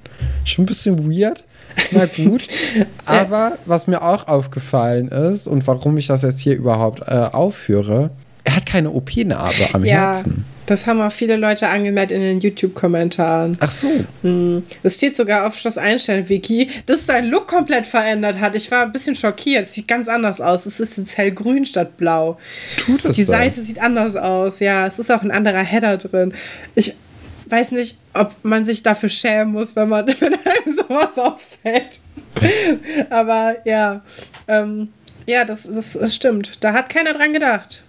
[0.45, 1.45] Schon ein bisschen weird.
[1.91, 2.47] Na gut.
[3.06, 8.12] Aber was mir auch aufgefallen ist und warum ich das jetzt hier überhaupt äh, aufführe,
[8.49, 10.43] er hat keine OP-Narbe am ja, Herzen.
[10.65, 13.57] Das haben auch viele Leute angemerkt in den YouTube-Kommentaren.
[13.59, 13.88] Ach so.
[14.23, 14.63] Hm.
[14.81, 18.55] Es steht sogar auf Schloss Einstein-Wiki, dass sein Look komplett verändert hat.
[18.55, 19.67] Ich war ein bisschen schockiert.
[19.67, 20.65] Es sieht ganz anders aus.
[20.65, 22.39] Es ist jetzt hellgrün statt blau.
[22.77, 23.38] Tut es Die das?
[23.38, 24.59] Seite sieht anders aus.
[24.59, 26.33] Ja, es ist auch ein anderer Header drin.
[26.73, 26.95] Ich
[27.45, 31.99] weiß nicht, ob man sich dafür schämen muss, wenn man wenn einem sowas auffällt.
[33.12, 34.01] Aber ja,
[34.47, 34.89] ähm,
[35.27, 36.63] ja, das, das, das stimmt.
[36.63, 37.83] Da hat keiner dran gedacht.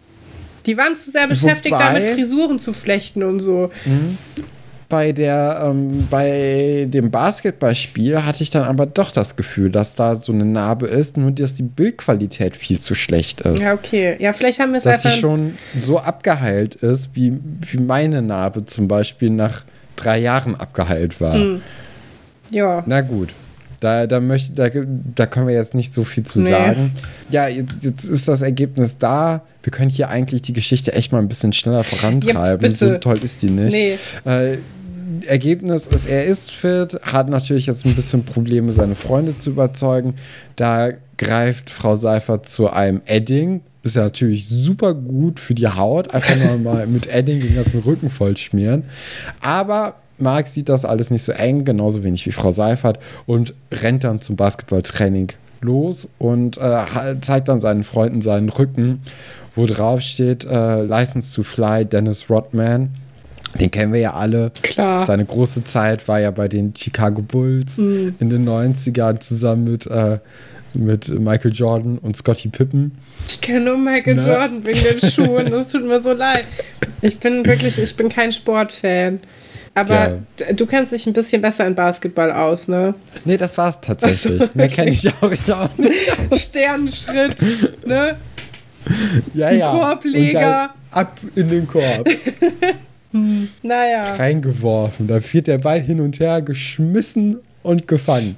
[0.70, 3.72] Die waren zu sehr beschäftigt, Wobei, damit Frisuren zu flechten und so.
[3.85, 4.16] Mhm.
[4.88, 10.14] Bei, der, ähm, bei dem Basketballspiel hatte ich dann aber doch das Gefühl, dass da
[10.14, 13.61] so eine Narbe ist, nur dass die Bildqualität viel zu schlecht ist.
[13.61, 14.14] Ja, okay.
[14.20, 15.02] Ja, vielleicht haben wir es einfach.
[15.02, 17.33] Dass sie schon so abgeheilt ist, wie,
[17.68, 19.64] wie meine Narbe zum Beispiel nach
[19.96, 21.35] drei Jahren abgeheilt war.
[21.35, 21.62] Mhm.
[22.52, 22.85] Ja.
[22.87, 23.30] Na gut.
[23.80, 24.68] Da, da, möchte, da,
[25.14, 26.50] da können wir jetzt nicht so viel zu nee.
[26.50, 26.92] sagen.
[27.30, 29.42] Ja, jetzt, jetzt, ist das Ergebnis da.
[29.62, 32.70] Wir können hier eigentlich die Geschichte echt mal ein bisschen schneller vorantreiben.
[32.70, 33.72] Ja, so toll ist die nicht.
[33.72, 33.98] Nee.
[34.30, 34.58] Äh,
[35.26, 40.14] Ergebnis ist, er ist fit, hat natürlich jetzt ein bisschen Probleme, seine Freunde zu überzeugen.
[40.56, 43.62] Da greift Frau Seifert zu einem Edding.
[43.82, 46.12] Ist ja natürlich super gut für die Haut.
[46.12, 48.84] Einfach nur mal mit Edding den ganzen Rücken voll schmieren.
[49.40, 54.04] Aber Marc sieht das alles nicht so eng, genauso wenig wie Frau Seifert und rennt
[54.04, 59.00] dann zum Basketballtraining los und äh, zeigt dann seinen Freunden seinen Rücken,
[59.54, 62.90] wo drauf steht äh, License to Fly Dennis Rodman.
[63.59, 64.52] Den kennen wir ja alle.
[64.62, 65.04] Klar.
[65.04, 68.14] Seine große Zeit war ja bei den Chicago Bulls mhm.
[68.20, 70.18] in den 90ern zusammen mit, äh,
[70.78, 72.92] mit Michael Jordan und Scottie Pippen.
[73.26, 74.14] Ich kenne nur Michael?
[74.14, 74.26] Ne?
[74.26, 75.50] Jordan wegen den Schuhen.
[75.50, 76.44] Das tut mir so leid.
[77.02, 79.18] Ich bin wirklich, ich bin kein Sportfan.
[79.80, 80.52] Aber ja.
[80.52, 82.94] du kennst dich ein bisschen besser in Basketball aus, ne?
[83.24, 84.32] Nee, das war's tatsächlich.
[84.32, 84.50] Also, okay.
[84.54, 86.12] Mehr kenne ich auch, auch nicht.
[86.38, 88.16] Sternenschritt, ne?
[89.32, 89.70] Ja, ja.
[89.70, 90.70] Korbleger.
[90.90, 92.06] Ab in den Korb.
[93.12, 94.14] hm, naja.
[94.16, 95.06] Reingeworfen.
[95.06, 98.36] Da wird der Ball hin und her geschmissen und gefangen.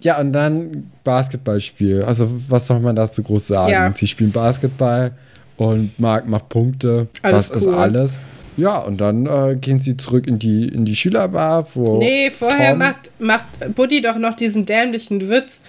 [0.00, 2.04] Ja, und dann Basketballspiel.
[2.04, 3.72] Also, was soll man dazu groß sagen?
[3.72, 3.92] Ja.
[3.92, 5.10] Sie spielen Basketball
[5.56, 7.08] und Marc macht Punkte.
[7.22, 7.72] Alles das cool.
[7.72, 8.20] ist alles.
[8.56, 11.98] Ja, und dann äh, gehen sie zurück in die, in die Schülerbar, wo.
[11.98, 15.62] Nee, vorher Tom macht, macht Buddy doch noch diesen dämlichen Witz,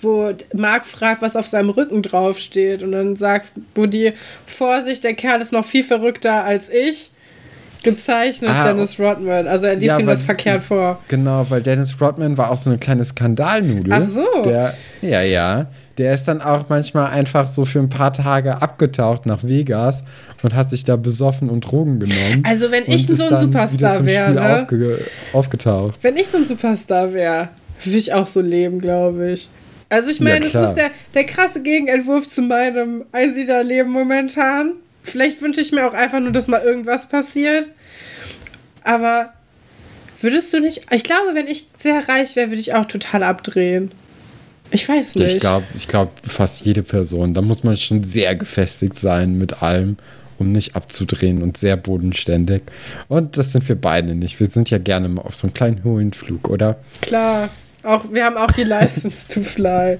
[0.00, 2.82] wo Mark fragt, was auf seinem Rücken draufsteht.
[2.82, 4.14] Und dann sagt Buddy:
[4.46, 7.10] Vorsicht, der Kerl ist noch viel verrückter als ich.
[7.82, 9.48] Gezeichnet ah, Dennis Rodman.
[9.48, 11.00] Also er liest ja, ihm das verkehrt vor.
[11.08, 13.92] Genau, weil Dennis Rodman war auch so eine kleine Skandalnudel.
[13.92, 14.24] Ach so.
[14.44, 15.66] Der, ja, ja.
[15.98, 20.04] Der ist dann auch manchmal einfach so für ein paar Tage abgetaucht nach Vegas
[20.42, 22.42] und hat sich da besoffen und Drogen genommen.
[22.44, 24.62] Also wenn ich so ein Superstar wäre, ne?
[24.62, 25.98] aufge aufgetaucht.
[26.02, 27.48] Wenn ich so ein Superstar wäre,
[27.84, 29.48] würde ich auch so leben, glaube ich.
[29.88, 34.72] Also ich meine, ja, es ist der, der krasse Gegenentwurf zu meinem Einsiedlerleben momentan.
[35.02, 37.70] Vielleicht wünsche ich mir auch einfach nur, dass mal irgendwas passiert.
[38.84, 39.34] Aber
[40.22, 40.86] würdest du nicht.
[40.92, 43.92] Ich glaube, wenn ich sehr reich wäre, würde ich auch total abdrehen.
[44.72, 45.34] Ich weiß nicht.
[45.34, 47.34] Ich glaube, ich glaub, fast jede Person.
[47.34, 49.96] Da muss man schon sehr gefestigt sein mit allem,
[50.38, 52.62] um nicht abzudrehen und sehr bodenständig.
[53.08, 54.40] Und das sind wir beide nicht.
[54.40, 56.78] Wir sind ja gerne mal auf so einem kleinen Höhenflug, oder?
[57.02, 57.50] Klar.
[57.84, 59.98] Auch, wir haben auch die License to Fly.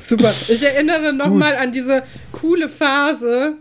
[0.00, 0.32] Super.
[0.48, 2.02] Ich erinnere nochmal an diese
[2.32, 3.54] coole Phase,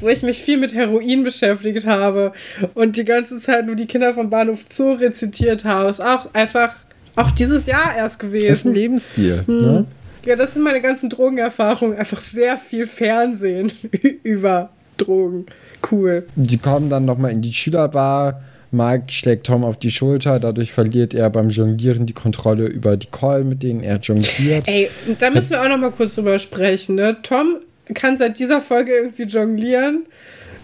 [0.00, 2.32] wo ich mich viel mit Heroin beschäftigt habe
[2.74, 5.88] und die ganze Zeit nur die Kinder vom Bahnhof Zoo rezitiert habe.
[5.88, 6.74] Ist auch einfach
[7.16, 8.48] auch dieses Jahr erst gewesen.
[8.48, 9.42] Das ist ein Lebensstil.
[9.46, 9.60] Hm.
[9.60, 9.86] Ne?
[10.24, 11.98] Ja, das sind meine ganzen Drogenerfahrungen.
[11.98, 13.72] Einfach sehr viel Fernsehen
[14.22, 15.46] über Drogen.
[15.90, 16.26] Cool.
[16.36, 18.42] Die kommen dann nochmal in die Schülerbar.
[18.70, 23.08] Mike schlägt Tom auf die Schulter, dadurch verliert er beim Jonglieren die Kontrolle über die
[23.08, 24.66] Call, mit denen er jongliert.
[24.66, 26.94] Ey, da müssen wir auch noch mal kurz drüber sprechen.
[26.94, 27.18] Ne?
[27.22, 27.56] Tom
[27.92, 30.06] kann seit dieser Folge irgendwie jonglieren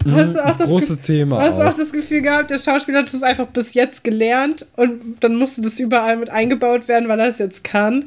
[0.05, 1.41] Mhm, hast du auch das, das große Thema.
[1.41, 4.99] Hast du auch das Gefühl gehabt, der Schauspieler hat das einfach bis jetzt gelernt und
[5.19, 8.05] dann musste das überall mit eingebaut werden, weil er es jetzt kann?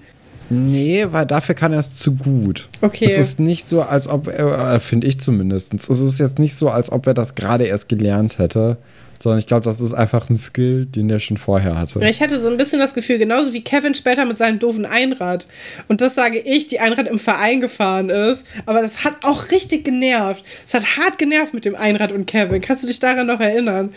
[0.51, 2.69] Nee, weil dafür kann er es zu gut.
[2.83, 3.07] Okay.
[3.07, 6.57] Es ist nicht so, als ob er, äh, finde ich zumindest, es ist jetzt nicht
[6.57, 8.77] so, als ob er das gerade erst gelernt hätte
[9.23, 12.05] sondern ich glaube, das ist einfach ein Skill, den der schon vorher hatte.
[12.05, 15.47] Ich hatte so ein bisschen das Gefühl, genauso wie Kevin später mit seinem doofen Einrad.
[15.89, 18.45] Und das sage ich, die Einrad im Verein gefahren ist.
[18.67, 20.45] Aber das hat auch richtig genervt.
[20.67, 22.61] Es hat hart genervt mit dem Einrad und Kevin.
[22.61, 23.91] Kannst du dich daran noch erinnern?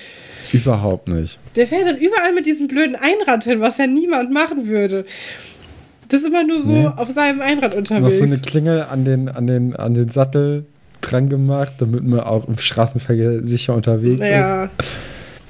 [0.53, 1.39] Überhaupt nicht.
[1.55, 5.05] Der fährt dann überall mit diesem blöden Einrad hin, was ja niemand machen würde.
[6.07, 6.87] Das ist immer nur so nee.
[6.95, 8.03] auf seinem Einrad unterwegs.
[8.03, 10.65] Noch so eine Klingel an den, an den, an den Sattel
[11.01, 14.65] dran gemacht, damit man auch im Straßenverkehr sicher unterwegs ja.
[14.65, 14.71] ist.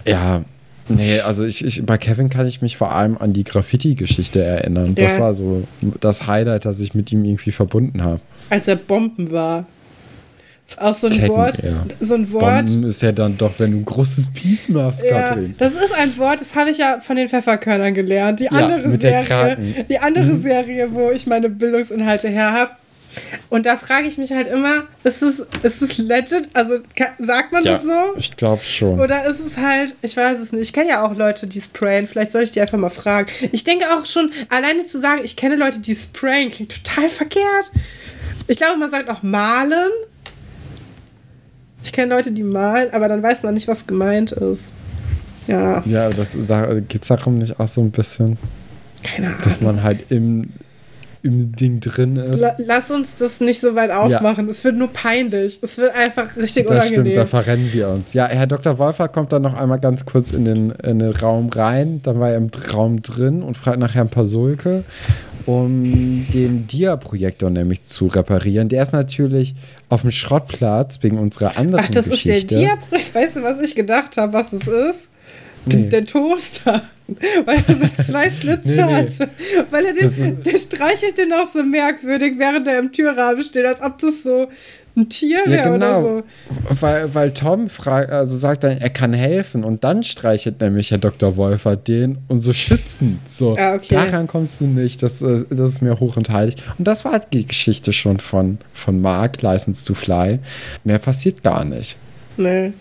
[0.08, 0.44] Ja,
[0.88, 4.96] nee, also ich, ich, bei Kevin kann ich mich vor allem an die Graffiti-Geschichte erinnern.
[4.98, 5.06] Ja.
[5.06, 5.68] Das war so
[6.00, 8.22] das Highlight, das ich mit ihm irgendwie verbunden habe.
[8.50, 9.66] Als er Bomben war.
[10.68, 11.64] Ist auch so ein Ketten, Wort.
[11.64, 11.86] Ja.
[12.00, 12.68] So ein Wort.
[12.68, 15.54] Bomben ist ja dann doch, wenn du ein großes Biest machst, ja, Katrin.
[15.60, 18.40] Das ist ein Wort, das habe ich ja von den Pfefferkörnern gelernt.
[18.40, 20.42] Die andere ja, Serie, die andere mhm.
[20.42, 22.72] Serie, wo ich meine Bildungsinhalte her habe.
[23.50, 26.50] Und da frage ich mich halt immer, ist es, ist es legit?
[26.54, 26.80] Also
[27.20, 28.16] sagt man ja, das so?
[28.18, 29.00] Ich glaube schon.
[29.00, 30.64] Oder ist es halt, ich weiß es nicht.
[30.64, 32.08] Ich kenne ja auch Leute, die sprayen.
[32.08, 33.28] Vielleicht soll ich die einfach mal fragen.
[33.52, 37.72] Ich denke auch schon, alleine zu sagen, ich kenne Leute, die sprayen, klingt total verkehrt.
[38.48, 39.90] Ich glaube, man sagt auch malen.
[41.84, 44.72] Ich kenne Leute, die malen, aber dann weiß man nicht, was gemeint ist.
[45.48, 45.84] Ja.
[45.86, 48.38] Ja, das, da geht es darum nicht auch so ein bisschen.
[49.04, 49.40] Keine Ahnung.
[49.44, 50.52] Dass man halt im
[51.26, 52.46] im Ding drin ist.
[52.60, 54.48] Lass uns das nicht so weit aufmachen.
[54.48, 55.60] Es wird nur peinlich.
[55.62, 57.06] Es wird einfach richtig das unangenehm.
[57.06, 58.14] Stimmt, da verrennen wir uns.
[58.14, 58.78] Ja, Herr Dr.
[58.78, 62.02] Wolfer kommt dann noch einmal ganz kurz in den, in den Raum rein.
[62.04, 64.84] Dann war er im Raum drin und fragt nach Herrn Pasulke,
[65.48, 68.70] um den Dia-Projektor nämlich zu reparieren.
[68.70, 69.56] Der ist natürlich
[69.90, 72.34] auf dem Schrottplatz wegen unserer anderen Ach, das Geschichte.
[72.34, 73.22] ist der Dia-Projektor.
[73.22, 75.08] Weißt du, was ich gedacht habe, was es ist?
[75.66, 75.90] Nee.
[75.90, 76.82] Der Toaster.
[77.46, 78.94] Weil er so zwei Schlitze nee, nee.
[78.94, 79.30] hatte.
[79.70, 83.82] Weil er den, der streichelt den auch so merkwürdig, während er im Türrahmen steht, als
[83.82, 84.48] ob das so
[84.98, 85.76] ein Tier wäre ja, genau.
[85.76, 86.24] oder so.
[86.80, 90.98] Weil, weil Tom fragt, also sagt dann, er kann helfen und dann streichelt nämlich Herr
[90.98, 91.36] Dr.
[91.38, 93.20] Wolfer den und so schützen.
[93.30, 93.96] So, ah, okay.
[93.96, 96.56] daran kommst du nicht, das, äh, das ist mir hoch und heilig.
[96.78, 100.40] Und das war die Geschichte schon von, von Mark, License to Fly.
[100.84, 101.98] Mehr passiert gar nicht.
[102.38, 102.74] Nee.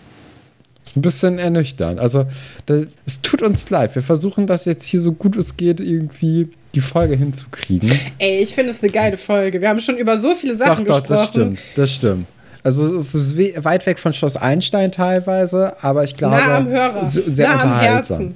[0.85, 1.99] Ist ein bisschen ernüchternd.
[1.99, 2.27] Also,
[2.67, 3.95] das, es tut uns leid.
[3.95, 7.91] Wir versuchen das jetzt hier so gut es geht irgendwie die Folge hinzukriegen.
[8.19, 9.61] Ey, ich finde es eine geile Folge.
[9.61, 11.17] Wir haben schon über so viele Sachen doch, doch, gesprochen.
[11.17, 11.59] Das stimmt.
[11.75, 12.25] Das stimmt.
[12.65, 17.05] Also es ist weit weg von Schloss Einstein teilweise, aber ich glaube nah am Hörer.
[17.05, 18.17] sehr nah unterhaltsam.
[18.17, 18.35] Am Herzen.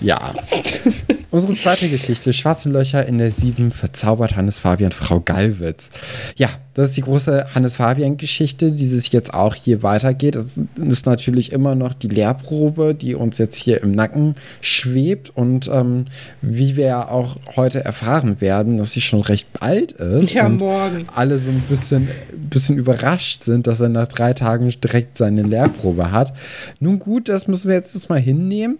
[0.00, 0.34] Ja.
[1.30, 5.90] Unsere zweite Geschichte, Schwarze Löcher in der Sieben, verzaubert Hannes Fabian Frau Gallwitz.
[6.36, 10.36] Ja, das ist die große Hannes Fabian-Geschichte, die sich jetzt auch hier weitergeht.
[10.36, 15.68] Das ist natürlich immer noch die Lehrprobe, die uns jetzt hier im Nacken schwebt und
[15.68, 16.06] ähm,
[16.40, 20.32] wie wir ja auch heute erfahren werden, dass sie schon recht bald ist.
[20.32, 21.04] Ja, morgen.
[21.14, 22.08] Alle so ein bisschen,
[22.48, 26.32] bisschen überrascht sind, dass er nach drei Tagen direkt seine Lehrprobe hat.
[26.80, 28.78] Nun gut, das müssen wir jetzt mal hinnehmen.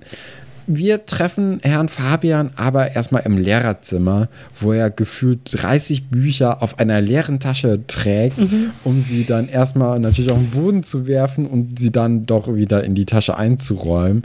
[0.71, 4.29] Wir treffen Herrn Fabian aber erstmal im Lehrerzimmer,
[4.61, 8.71] wo er gefühlt 30 Bücher auf einer leeren Tasche trägt, mhm.
[8.85, 12.85] um sie dann erstmal natürlich auf den Boden zu werfen und sie dann doch wieder
[12.85, 14.25] in die Tasche einzuräumen.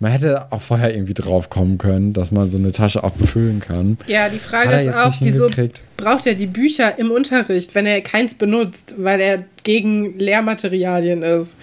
[0.00, 3.60] Man hätte auch vorher irgendwie drauf kommen können, dass man so eine Tasche auch befüllen
[3.60, 3.96] kann.
[4.08, 5.48] Ja, die Frage ist auch, wieso
[5.96, 11.54] braucht er die Bücher im Unterricht, wenn er keins benutzt, weil er gegen Lehrmaterialien ist?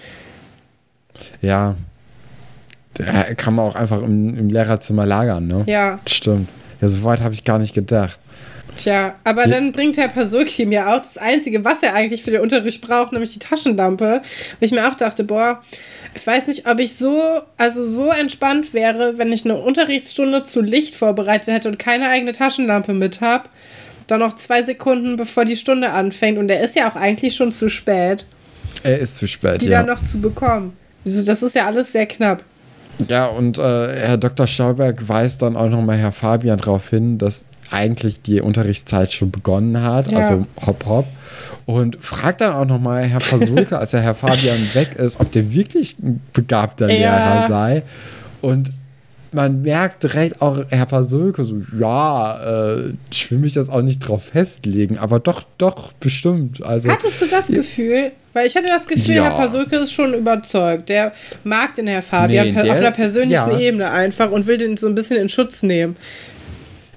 [1.42, 1.76] Ja,
[2.98, 5.64] der kann man auch einfach im, im Lehrerzimmer lagern, ne?
[5.66, 5.98] Ja.
[6.06, 6.48] Stimmt.
[6.80, 8.18] Ja, so weit habe ich gar nicht gedacht.
[8.76, 9.50] Tja, aber ja.
[9.50, 13.12] dann bringt Herr Pasulki mir auch das Einzige, was er eigentlich für den Unterricht braucht,
[13.12, 14.20] nämlich die Taschenlampe.
[14.58, 15.62] Wo ich mir auch dachte, boah,
[16.14, 20.60] ich weiß nicht, ob ich so, also so entspannt wäre, wenn ich eine Unterrichtsstunde zu
[20.60, 23.44] Licht vorbereitet hätte und keine eigene Taschenlampe mit habe.
[24.06, 26.38] Dann noch zwei Sekunden, bevor die Stunde anfängt.
[26.38, 28.26] Und er ist ja auch eigentlich schon zu spät.
[28.82, 29.78] Er ist zu spät, die ja.
[29.78, 30.76] dann noch zu bekommen.
[31.04, 32.42] Also das ist ja alles sehr knapp.
[33.08, 34.46] Ja, und äh, Herr Dr.
[34.46, 39.82] Schauberg weist dann auch nochmal Herr Fabian darauf hin, dass eigentlich die Unterrichtszeit schon begonnen
[39.82, 40.18] hat, ja.
[40.18, 41.06] also hopp hopp.
[41.66, 45.52] Und fragt dann auch nochmal Herr Pasulke, als der Herr Fabian weg ist, ob der
[45.52, 46.98] wirklich ein begabter ja.
[46.98, 47.82] Lehrer sei.
[48.42, 48.70] Und
[49.34, 54.00] man merkt direkt auch Herr Pasulke so, ja, äh, ich will mich das auch nicht
[54.00, 56.62] drauf festlegen, aber doch, doch, bestimmt.
[56.62, 57.56] Also, Hattest du das ja.
[57.56, 58.12] Gefühl?
[58.32, 59.24] Weil ich hatte das Gefühl, ja.
[59.24, 60.88] Herr Pasulke ist schon überzeugt.
[60.88, 61.12] Der
[61.44, 63.58] mag den Herr Fabian nee, auf einer persönlichen ja.
[63.58, 65.96] Ebene einfach und will den so ein bisschen in Schutz nehmen.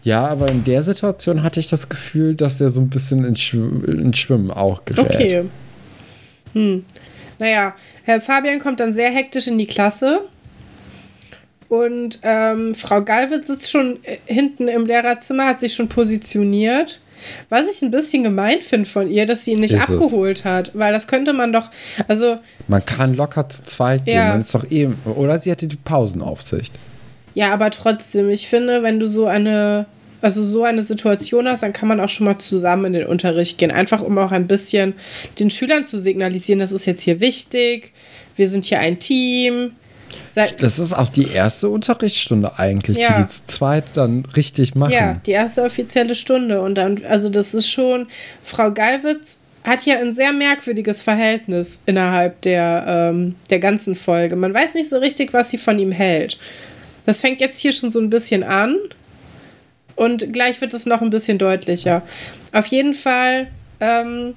[0.03, 3.41] Ja, aber in der Situation hatte ich das Gefühl, dass der so ein bisschen ins,
[3.41, 5.05] Schw ins Schwimmen auch gerät.
[5.05, 5.43] Okay.
[6.53, 6.85] Hm.
[7.39, 10.21] Naja, Herr Fabian kommt dann sehr hektisch in die Klasse
[11.69, 17.01] und ähm, Frau Galwitz sitzt schon äh, hinten im Lehrerzimmer, hat sich schon positioniert.
[17.49, 20.45] Was ich ein bisschen gemein finde von ihr, dass sie ihn nicht ist abgeholt es.
[20.45, 21.69] hat, weil das könnte man doch,
[22.07, 22.37] also.
[22.67, 24.29] Man kann locker zu zweit gehen, ja.
[24.29, 26.73] man ist doch eben, oder sie hatte die Pausenaufsicht.
[27.33, 29.87] Ja, aber trotzdem, ich finde, wenn du so eine,
[30.21, 33.57] also so eine Situation hast, dann kann man auch schon mal zusammen in den Unterricht
[33.57, 34.93] gehen, einfach um auch ein bisschen
[35.39, 37.93] den Schülern zu signalisieren, das ist jetzt hier wichtig,
[38.35, 39.71] wir sind hier ein Team,
[40.35, 43.17] das ist auch die erste Unterrichtsstunde eigentlich, ja.
[43.17, 44.91] die die zu zweit dann richtig machen.
[44.91, 46.61] Ja, die erste offizielle Stunde.
[46.61, 48.07] Und dann, also das ist schon,
[48.43, 54.35] Frau Gallwitz hat ja ein sehr merkwürdiges Verhältnis innerhalb der, ähm, der ganzen Folge.
[54.35, 56.37] Man weiß nicht so richtig, was sie von ihm hält.
[57.05, 58.77] Das fängt jetzt hier schon so ein bisschen an.
[59.95, 62.03] Und gleich wird es noch ein bisschen deutlicher.
[62.53, 63.47] Auf jeden Fall
[63.79, 64.35] ähm,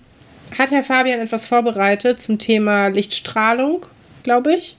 [0.58, 3.86] hat Herr Fabian etwas vorbereitet zum Thema Lichtstrahlung,
[4.22, 4.76] glaube ich.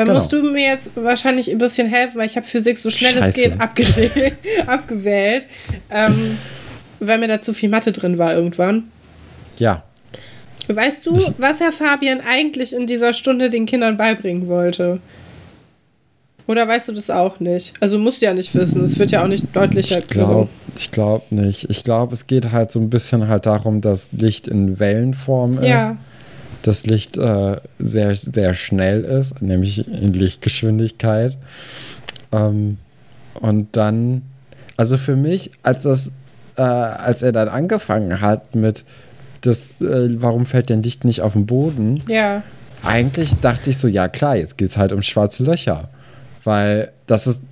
[0.00, 0.14] Da genau.
[0.14, 3.28] musst du mir jetzt wahrscheinlich ein bisschen helfen, weil ich habe Physik so schnell Scheiße.
[3.28, 4.32] es geht abgewählt,
[4.66, 5.46] abgewählt
[5.90, 6.38] ähm,
[7.00, 8.84] weil mir da zu viel Mathe drin war irgendwann.
[9.58, 9.82] Ja.
[10.68, 15.00] Weißt du, was Herr Fabian eigentlich in dieser Stunde den Kindern beibringen wollte?
[16.46, 17.74] Oder weißt du das auch nicht?
[17.80, 18.82] Also musst du ja nicht wissen.
[18.82, 19.98] Es wird ja auch nicht deutlicher.
[19.98, 20.48] Ich glaube
[20.92, 21.68] glaub nicht.
[21.68, 25.68] Ich glaube, es geht halt so ein bisschen halt darum, dass Licht in Wellenform ist.
[25.68, 25.98] Ja
[26.62, 31.36] das Licht äh, sehr, sehr schnell ist, nämlich in Lichtgeschwindigkeit.
[32.32, 32.78] Ähm,
[33.34, 34.22] und dann,
[34.76, 36.12] also für mich, als das,
[36.56, 38.84] äh, als er dann angefangen hat mit
[39.40, 42.00] das, äh, warum fällt denn Licht nicht auf den Boden?
[42.06, 42.42] Ja.
[42.82, 45.88] Eigentlich dachte ich so, ja klar, jetzt geht es halt um schwarze Löcher.
[46.44, 47.42] Weil das ist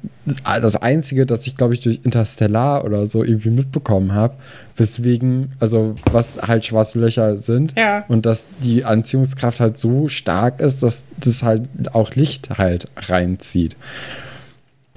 [0.44, 4.34] das Einzige, das ich, glaube ich, durch Interstellar oder so irgendwie mitbekommen habe,
[4.76, 8.04] weswegen, also was halt schwarze Löcher sind ja.
[8.08, 13.76] und dass die Anziehungskraft halt so stark ist, dass das halt auch Licht halt reinzieht.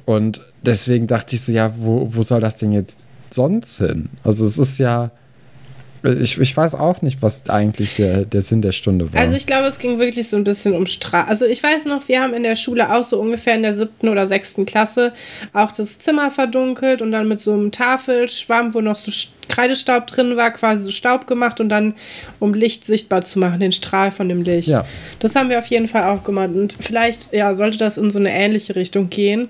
[0.05, 4.09] Und deswegen dachte ich so, ja, wo, wo soll das denn jetzt sonst hin?
[4.23, 5.11] Also es ist ja
[6.03, 9.19] ich, ich weiß auch nicht, was eigentlich der, der Sinn der Stunde war.
[9.19, 11.25] Also ich glaube, es ging wirklich so ein bisschen um Strahl.
[11.27, 14.09] Also ich weiß noch, wir haben in der Schule auch so ungefähr in der siebten
[14.09, 15.13] oder sechsten Klasse
[15.53, 19.11] auch das Zimmer verdunkelt und dann mit so einem Tafelschwamm, wo noch so
[19.47, 21.93] Kreidestaub drin war, quasi so Staub gemacht und dann
[22.39, 24.69] um Licht sichtbar zu machen, den Strahl von dem Licht.
[24.69, 24.85] Ja.
[25.19, 26.49] Das haben wir auf jeden Fall auch gemacht.
[26.53, 29.49] Und vielleicht, ja, sollte das in so eine ähnliche Richtung gehen.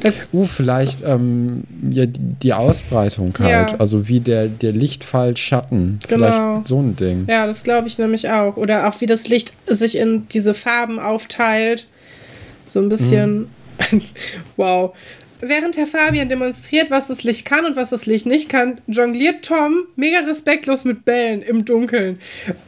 [0.00, 3.70] Das uh, vielleicht ähm, ja, die Ausbreitung halt.
[3.70, 3.76] Ja.
[3.78, 5.98] Also wie der, der Lichtfall Schatten.
[6.08, 6.30] Genau.
[6.30, 7.26] Vielleicht so ein Ding.
[7.28, 8.56] Ja, das glaube ich nämlich auch.
[8.56, 11.86] Oder auch wie das Licht sich in diese Farben aufteilt.
[12.66, 13.48] So ein bisschen.
[13.90, 14.02] Mhm.
[14.56, 14.94] wow.
[15.40, 19.44] Während Herr Fabian demonstriert, was das Licht kann und was das Licht nicht kann, jongliert
[19.44, 22.18] Tom mega respektlos mit Bällen im Dunkeln.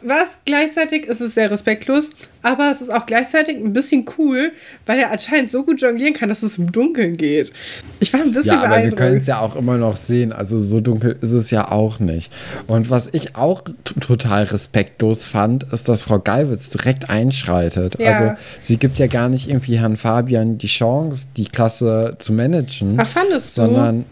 [0.03, 4.53] Was gleichzeitig ist es sehr respektlos, aber es ist auch gleichzeitig ein bisschen cool,
[4.87, 7.53] weil er anscheinend so gut jonglieren kann, dass es im Dunkeln geht.
[8.01, 10.33] Ich war ein bisschen Ja, aber wir können es ja auch immer noch sehen.
[10.33, 12.33] Also so dunkel ist es ja auch nicht.
[12.67, 13.63] Und was ich auch
[14.01, 17.99] total respektlos fand, ist, dass Frau Geilwitz direkt einschreitet.
[17.99, 18.11] Ja.
[18.11, 22.95] Also sie gibt ja gar nicht irgendwie Herrn Fabian die Chance, die Klasse zu managen.
[22.99, 23.63] Ach, fandest du?
[23.63, 24.05] Sondern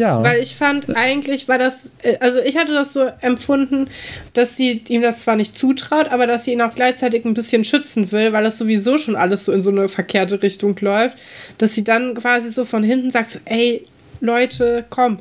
[0.00, 0.22] ja.
[0.22, 3.88] Weil ich fand, eigentlich war das, äh, also ich hatte das so empfunden,
[4.32, 7.64] dass sie ihm das zwar nicht zutraut, aber dass sie ihn auch gleichzeitig ein bisschen
[7.64, 11.18] schützen will, weil das sowieso schon alles so in so eine verkehrte Richtung läuft,
[11.58, 13.84] dass sie dann quasi so von hinten sagt, so, ey,
[14.20, 15.18] Leute, komm.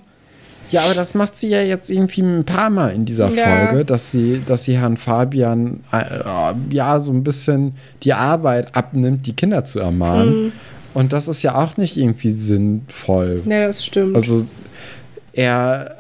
[0.72, 3.68] Ja, aber das macht sie ja jetzt irgendwie ein paar Mal in dieser ja.
[3.68, 9.26] Folge, dass sie, dass sie Herrn Fabian äh, ja so ein bisschen die Arbeit abnimmt,
[9.26, 10.44] die Kinder zu ermahnen.
[10.44, 10.52] Mhm.
[10.94, 13.42] Und das ist ja auch nicht irgendwie sinnvoll.
[13.48, 14.16] Ja, das stimmt.
[14.16, 14.46] Also
[15.34, 15.96] er,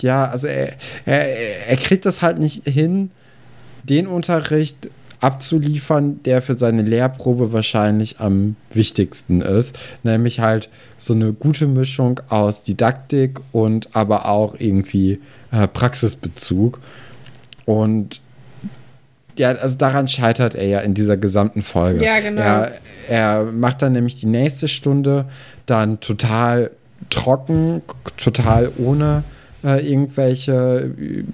[0.00, 3.10] ja, also er, er, er kriegt das halt nicht hin,
[3.84, 4.90] den Unterricht
[5.20, 9.78] abzuliefern, der für seine Lehrprobe wahrscheinlich am wichtigsten ist.
[10.02, 15.20] Nämlich halt so eine gute Mischung aus Didaktik und aber auch irgendwie
[15.52, 16.80] äh, Praxisbezug.
[17.66, 18.22] Und
[19.36, 22.04] ja, also daran scheitert er ja in dieser gesamten Folge.
[22.04, 22.40] Ja, genau.
[22.40, 22.72] Er,
[23.08, 25.26] er macht dann nämlich die nächste Stunde
[25.66, 26.70] dann total
[27.08, 27.82] trocken,
[28.16, 29.24] total ohne
[29.64, 31.24] äh, irgendwelche äh,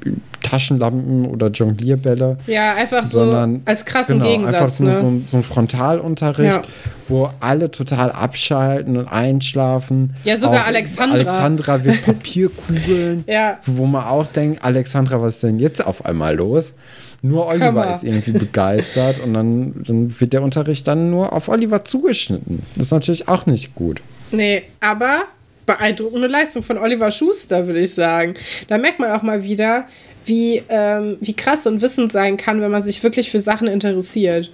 [0.42, 2.36] Taschenlampen oder Jonglierbälle.
[2.46, 4.80] Ja, einfach sondern, so als krassen genau, Gegensatz.
[4.80, 5.22] Einfach nur ne?
[5.24, 6.62] so, so, ein Frontalunterricht, ja.
[7.08, 10.14] wo alle total abschalten und einschlafen.
[10.24, 11.14] Ja, sogar auch Alexandra.
[11.14, 13.58] Alexandra wird Papierkugeln, ja.
[13.66, 16.74] wo man auch denkt, Alexandra, was ist denn jetzt auf einmal los?
[17.22, 21.82] Nur Oliver ist irgendwie begeistert und dann, dann wird der Unterricht dann nur auf Oliver
[21.82, 22.62] zugeschnitten.
[22.76, 24.00] Das ist natürlich auch nicht gut.
[24.30, 25.22] Nee, aber
[25.66, 28.34] beeindruckende Leistung von Oliver Schuster, würde ich sagen.
[28.68, 29.86] Da merkt man auch mal wieder,
[30.24, 34.50] wie, ähm, wie krass und wissend sein kann, wenn man sich wirklich für Sachen interessiert.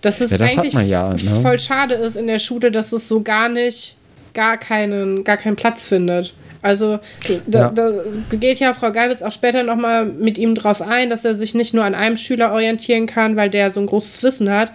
[0.00, 1.18] Dass es ja, das eigentlich ja, ne?
[1.18, 3.96] voll schade ist in der Schule, dass es so gar nicht,
[4.34, 6.34] gar keinen, gar keinen Platz findet.
[6.62, 7.00] Also
[7.48, 7.70] da, ja.
[7.70, 7.92] da
[8.38, 11.74] geht ja Frau Geibitz auch später nochmal mit ihm drauf ein, dass er sich nicht
[11.74, 14.70] nur an einem Schüler orientieren kann, weil der so ein großes Wissen hat.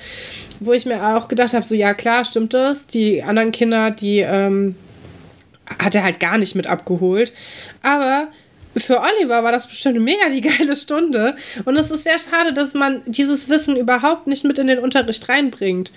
[0.60, 2.88] Wo ich mir auch gedacht habe, so ja klar, stimmt das.
[2.88, 4.76] Die anderen Kinder, die ähm,
[5.80, 7.34] hat er halt gar nicht mit abgeholt.
[7.84, 8.28] Aber
[8.76, 11.36] für Oliver war das bestimmt mega die geile Stunde.
[11.66, 15.28] Und es ist sehr schade, dass man dieses Wissen überhaupt nicht mit in den Unterricht
[15.30, 15.92] reinbringt.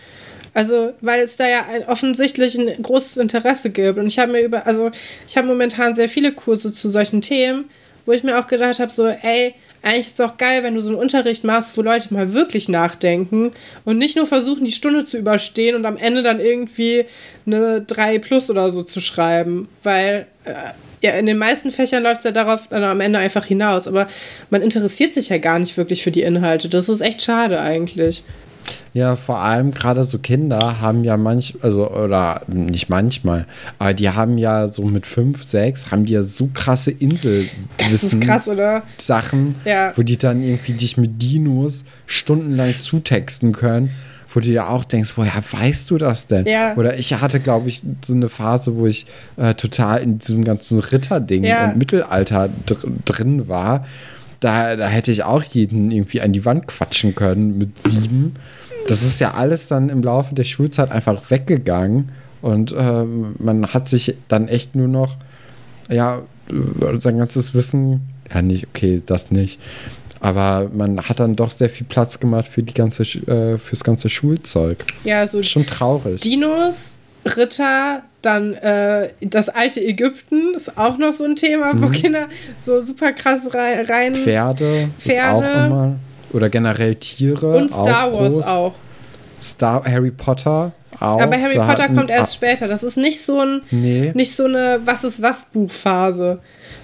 [0.52, 3.98] Also, weil es da ja ein, offensichtlich ein großes Interesse gibt.
[3.98, 4.90] Und ich habe mir über, also
[5.28, 7.70] ich habe momentan sehr viele Kurse zu solchen Themen,
[8.04, 10.82] wo ich mir auch gedacht habe, so, ey, eigentlich ist es auch geil, wenn du
[10.82, 13.52] so einen Unterricht machst, wo Leute mal wirklich nachdenken
[13.84, 17.06] und nicht nur versuchen, die Stunde zu überstehen und am Ende dann irgendwie
[17.46, 19.68] eine 3 plus oder so zu schreiben.
[19.82, 20.52] Weil äh,
[21.02, 23.88] ja, in den meisten Fächern läuft es ja darauf dann am Ende einfach hinaus.
[23.88, 24.06] Aber
[24.50, 26.68] man interessiert sich ja gar nicht wirklich für die Inhalte.
[26.68, 28.22] Das ist echt schade eigentlich.
[28.94, 33.46] Ja, vor allem gerade so Kinder haben ja manch, also oder nicht manchmal,
[33.78, 37.48] aber die haben ja so mit fünf, sechs, haben die ja so krasse Insel
[37.78, 38.82] das ist krass, oder?
[38.98, 39.92] Sachen, ja.
[39.96, 43.90] wo die dann irgendwie dich mit Dinos stundenlang zutexten können
[44.32, 46.46] wo du dir auch denkst, woher weißt du das denn?
[46.46, 46.76] Ja.
[46.76, 49.06] Oder ich hatte, glaube ich, so eine Phase, wo ich
[49.36, 51.70] äh, total in diesem ganzen Ritterding ja.
[51.70, 53.86] und Mittelalter dr drin war.
[54.38, 58.36] Da, da hätte ich auch jeden irgendwie an die Wand quatschen können mit sieben.
[58.90, 62.10] Das ist ja alles dann im Laufe der Schulzeit einfach weggegangen
[62.42, 65.16] und ähm, man hat sich dann echt nur noch,
[65.88, 66.22] ja,
[66.98, 68.00] sein ganzes Wissen,
[68.34, 69.60] ja, nicht, okay, das nicht,
[70.20, 74.08] aber man hat dann doch sehr viel Platz gemacht für die ganze, äh, fürs ganze
[74.08, 74.84] Schulzeug.
[75.04, 75.42] Ja, so.
[75.42, 76.20] Schon traurig.
[76.20, 76.90] Dinos,
[77.24, 81.82] Ritter, dann äh, das alte Ägypten ist auch noch so ein Thema, mhm.
[81.82, 84.14] wo Kinder so super krass rein.
[84.14, 85.46] Pferde, Pferde.
[85.46, 85.96] Ist auch immer.
[86.32, 87.56] Oder generell Tiere.
[87.56, 88.46] Und Star Wars groß.
[88.46, 88.74] auch.
[89.40, 91.20] Star Harry Potter auch.
[91.20, 92.68] Aber Harry Potter kommt erst später.
[92.68, 94.12] Das ist nicht so ein nee.
[94.14, 96.40] nicht so eine Was ist was Buchphase.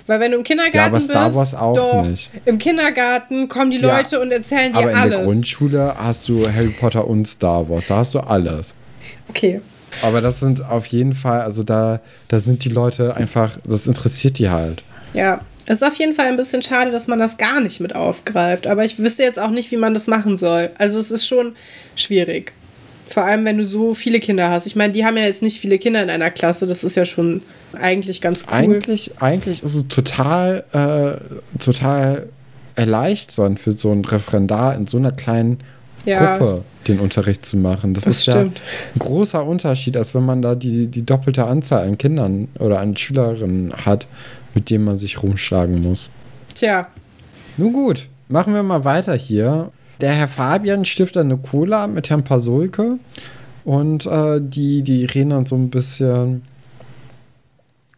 [0.07, 2.31] Weil wenn du im Kindergarten ja, aber Star Wars auch doch, nicht.
[2.45, 4.97] Im Kindergarten kommen die ja, Leute und erzählen dir aber alles.
[4.97, 7.89] Aber in der Grundschule hast du Harry Potter und Star Wars.
[7.89, 8.75] Da hast du alles.
[9.29, 9.61] Okay.
[10.03, 14.39] Aber das sind auf jeden Fall, also da, da sind die Leute einfach, das interessiert
[14.39, 14.85] die halt.
[15.15, 17.95] Ja, es ist auf jeden Fall ein bisschen schade, dass man das gar nicht mit
[17.95, 18.67] aufgreift.
[18.67, 20.71] Aber ich wüsste jetzt auch nicht, wie man das machen soll.
[20.79, 21.57] Also es ist schon
[21.97, 22.53] schwierig.
[23.09, 24.67] Vor allem, wenn du so viele Kinder hast.
[24.67, 26.67] Ich meine, die haben ja jetzt nicht viele Kinder in einer Klasse.
[26.67, 27.43] Das ist ja schon
[27.73, 28.55] eigentlich ganz cool.
[28.55, 32.29] Eigentlich, eigentlich ist es total, äh, total
[32.77, 35.59] erleichternd für so einen Referendar in so einer kleinen
[36.07, 36.39] ja.
[36.39, 37.95] Gruppe den Unterricht zu machen.
[37.95, 38.59] Das, das ist stimmt.
[38.59, 42.81] ja ein großer Unterschied, als wenn man da die, die doppelte Anzahl an Kindern oder
[42.81, 44.07] an Schülerinnen hat,
[44.55, 46.11] mit denen man sich rumschlagen muss.
[46.55, 46.89] Tja.
[47.57, 49.71] Nun gut, machen wir mal weiter hier.
[50.01, 52.99] Der Herr Fabian stiftet eine Cola mit Herrn Pasulke
[53.65, 56.43] und äh, die, die reden dann so ein bisschen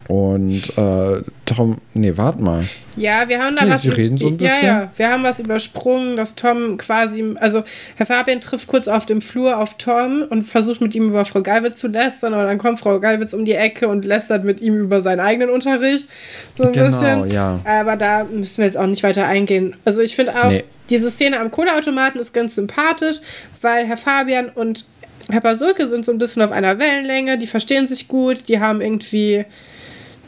[0.09, 2.65] und äh, Tom, nee, warte mal.
[2.97, 3.83] Ja, wir haben da nee, was.
[3.83, 4.67] Sie reden so ein bisschen.
[4.67, 7.63] Ja, ja, wir haben was übersprungen, dass Tom quasi, also
[7.97, 11.43] Herr Fabian trifft kurz auf dem Flur auf Tom und versucht mit ihm über Frau
[11.43, 14.81] Galwitz zu lästern, und dann kommt Frau Galwitz um die Ecke und lästert mit ihm
[14.81, 16.09] über seinen eigenen Unterricht.
[16.53, 17.31] So ein genau, bisschen.
[17.31, 17.61] Ja.
[17.65, 19.77] Aber da müssen wir jetzt auch nicht weiter eingehen.
[19.85, 20.65] Also ich finde auch, nee.
[20.89, 23.19] diese Szene am Kohleautomaten ist ganz sympathisch,
[23.61, 24.87] weil Herr Fabian und
[25.31, 28.81] Herr Pasulke sind so ein bisschen auf einer Wellenlänge, die verstehen sich gut, die haben
[28.81, 29.45] irgendwie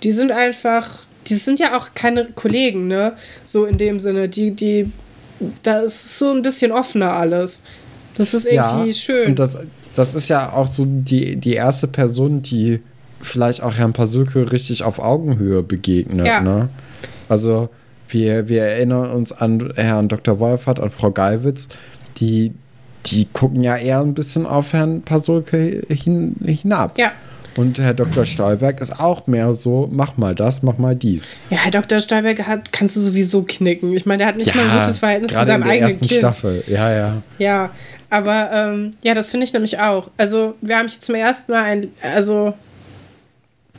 [0.03, 3.14] die sind einfach, die sind ja auch keine Kollegen, ne?
[3.44, 4.90] So in dem Sinne, die, die,
[5.62, 7.62] da ist so ein bisschen offener alles.
[8.16, 9.28] Das ist irgendwie ja, schön.
[9.28, 9.57] Und das,
[9.94, 12.80] das ist ja auch so die, die erste Person, die
[13.20, 16.40] vielleicht auch Herrn Pasulke richtig auf Augenhöhe begegnet, ja.
[16.40, 16.68] ne?
[17.28, 17.68] Also,
[18.09, 20.40] wir, wir erinnern uns an Herrn Dr.
[20.40, 21.68] Wolfert, an Frau Gallwitz,
[22.16, 22.53] die,
[23.07, 26.98] die gucken ja eher ein bisschen auf Herrn Pasulke hin, hinab.
[26.98, 27.12] Ja.
[27.61, 28.24] Und Herr Dr.
[28.24, 31.32] Stolberg ist auch mehr so, mach mal das, mach mal dies.
[31.50, 32.00] Ja, Herr Dr.
[32.00, 33.94] Stolberg hat, kannst du sowieso knicken.
[33.94, 35.90] Ich meine, der hat nicht ja, mal ein gutes Verhältnis zu seinem in der eigenen
[35.90, 36.18] ersten kind.
[36.18, 37.22] Staffel, ja, ja.
[37.38, 37.70] Ja,
[38.08, 40.08] aber ähm, ja, das finde ich nämlich auch.
[40.16, 42.54] Also, wir haben hier zum ersten Mal ein, also,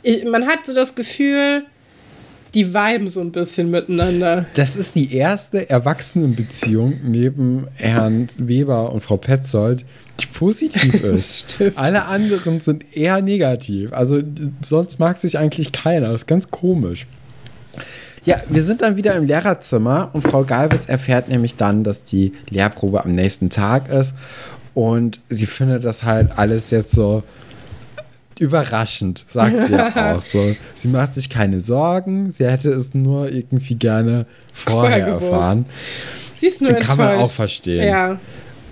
[0.04, 1.64] ich, man hat so das Gefühl,
[2.54, 4.46] die viben so ein bisschen miteinander.
[4.54, 9.84] Das ist die erste Erwachsenenbeziehung neben Herrn Weber und Frau Petzold,
[10.20, 11.58] die positiv ist.
[11.76, 13.92] Alle anderen sind eher negativ.
[13.92, 14.22] Also
[14.62, 16.08] sonst mag sich eigentlich keiner.
[16.08, 17.06] Das ist ganz komisch.
[18.24, 22.32] Ja, wir sind dann wieder im Lehrerzimmer und Frau Galwitz erfährt nämlich dann, dass die
[22.50, 24.14] Lehrprobe am nächsten Tag ist.
[24.74, 27.24] Und sie findet das halt alles jetzt so
[28.42, 30.56] überraschend, sagt sie ja auch so.
[30.74, 35.64] Sie macht sich keine Sorgen, sie hätte es nur irgendwie gerne vorher erfahren.
[36.36, 37.86] Sie ist nur Kann man auch verstehen.
[37.86, 38.18] Ja.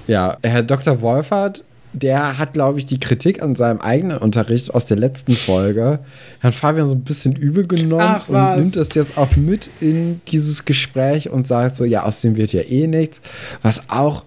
[0.09, 1.01] Ja, Herr Dr.
[1.03, 1.63] Wolfert,
[1.93, 6.01] der hat, glaube ich, die Kritik an seinem eigenen Unterricht aus der letzten Folge
[6.41, 10.21] Herrn Fabian so ein bisschen übel genommen Ach, und nimmt das jetzt auch mit in
[10.29, 13.21] dieses Gespräch und sagt so, ja, aus dem wird ja eh nichts.
[13.63, 14.25] Was auch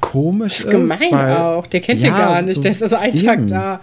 [0.00, 0.66] komisch ist.
[0.66, 1.66] Das ist gemein weil, auch.
[1.66, 2.56] Der kennt ja, ja gar nicht.
[2.56, 3.80] So der ist also einen Tag da.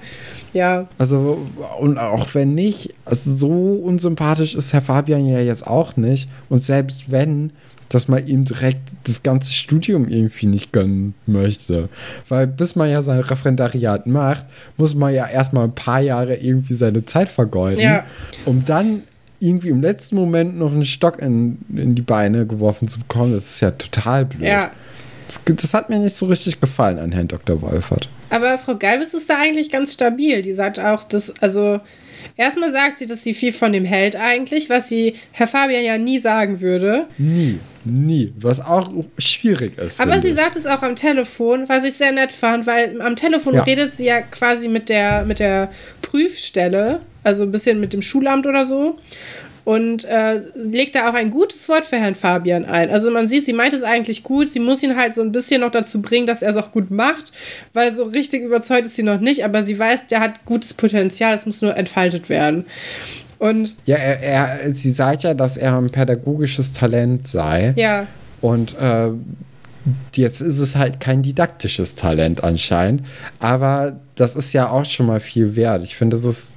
[0.53, 0.87] Ja.
[0.97, 1.47] Also,
[1.79, 3.49] und auch wenn nicht, also so
[3.83, 6.29] unsympathisch ist Herr Fabian ja jetzt auch nicht.
[6.49, 7.51] Und selbst wenn,
[7.89, 11.89] dass man ihm direkt das ganze Studium irgendwie nicht gönnen möchte.
[12.27, 14.45] Weil bis man ja sein Referendariat macht,
[14.77, 18.03] muss man ja erstmal ein paar Jahre irgendwie seine Zeit vergeuden, ja.
[18.45, 19.03] um dann
[19.39, 23.45] irgendwie im letzten Moment noch einen Stock in, in die Beine geworfen zu bekommen, das
[23.51, 24.47] ist ja total blöd.
[24.47, 24.71] Ja.
[25.27, 27.61] Das, das hat mir nicht so richtig gefallen an Herrn Dr.
[27.61, 28.09] Wolfert.
[28.29, 30.41] Aber Frau Galwitz ist da eigentlich ganz stabil.
[30.41, 31.79] Die sagt auch, dass, also
[32.35, 35.97] Erstmal sagt sie, dass sie viel von dem hält eigentlich, was sie Herr Fabian ja
[35.97, 37.07] nie sagen würde.
[37.17, 38.31] Nie, nie.
[38.37, 39.99] Was auch schwierig ist.
[39.99, 40.35] Aber sie ich.
[40.35, 43.63] sagt es auch am Telefon, was ich sehr nett fand, weil am Telefon ja.
[43.63, 45.71] redet sie ja quasi mit der, mit der
[46.03, 48.99] Prüfstelle, also ein bisschen mit dem Schulamt oder so
[49.67, 52.89] und äh, legt da auch ein gutes Wort für Herrn Fabian ein.
[52.89, 55.59] Also man sieht, sie meint es eigentlich gut, sie muss ihn halt so ein bisschen
[55.59, 57.33] noch dazu bringen, dass er es auch gut macht,
[57.73, 61.35] weil so richtig überzeugt ist sie noch nicht, aber sie weiß, der hat gutes Potenzial,
[61.35, 62.65] es muss nur entfaltet werden.
[63.39, 67.73] Und ja, er, er, sie sagt ja, dass er ein pädagogisches Talent sei.
[67.75, 68.07] Ja.
[68.39, 69.09] Und äh,
[70.13, 73.03] jetzt ist es halt kein didaktisches Talent anscheinend,
[73.39, 75.83] aber das ist ja auch schon mal viel wert.
[75.83, 76.56] Ich finde, das ist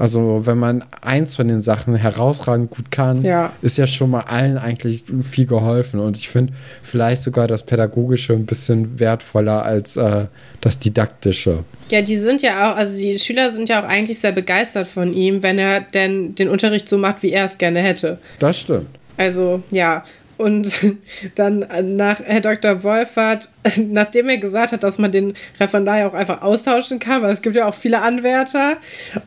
[0.00, 3.52] also wenn man eins von den Sachen herausragend gut kann, ja.
[3.60, 6.00] ist ja schon mal allen eigentlich viel geholfen.
[6.00, 10.24] Und ich finde vielleicht sogar das Pädagogische ein bisschen wertvoller als äh,
[10.62, 11.64] das Didaktische.
[11.90, 15.12] Ja, die sind ja auch, also die Schüler sind ja auch eigentlich sehr begeistert von
[15.12, 18.16] ihm, wenn er denn den Unterricht so macht, wie er es gerne hätte.
[18.38, 18.86] Das stimmt.
[19.18, 20.06] Also ja,
[20.40, 20.80] und
[21.34, 21.66] dann
[21.96, 22.82] nach Herr Dr.
[22.82, 27.32] Wolfert, nachdem er gesagt hat, dass man den Referendar ja auch einfach austauschen kann, weil
[27.32, 28.78] es gibt ja auch viele Anwärter,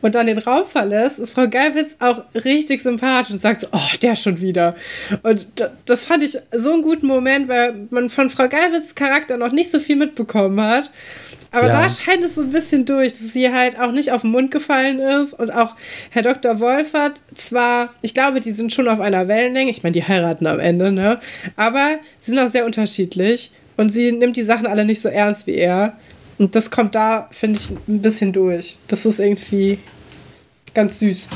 [0.02, 3.96] und dann den Raum verlässt, ist Frau Geilwitz auch richtig sympathisch und sagt so, oh,
[4.02, 4.74] der schon wieder.
[5.22, 5.46] Und
[5.86, 9.70] das fand ich so einen guten Moment, weil man von Frau Geilwitz Charakter noch nicht
[9.70, 10.90] so viel mitbekommen hat.
[11.54, 11.82] Aber ja.
[11.82, 14.50] da scheint es so ein bisschen durch, dass sie halt auch nicht auf den Mund
[14.50, 15.76] gefallen ist und auch
[16.10, 16.58] Herr Dr.
[16.58, 20.58] Wolfert zwar, ich glaube, die sind schon auf einer Wellenlänge, ich meine, die heiraten am
[20.58, 21.03] Ende, ne?
[21.56, 25.46] Aber sie sind auch sehr unterschiedlich und sie nimmt die Sachen alle nicht so ernst
[25.46, 25.94] wie er.
[26.38, 28.78] Und das kommt da, finde ich, ein bisschen durch.
[28.88, 29.78] Das ist irgendwie
[30.74, 31.28] ganz süß.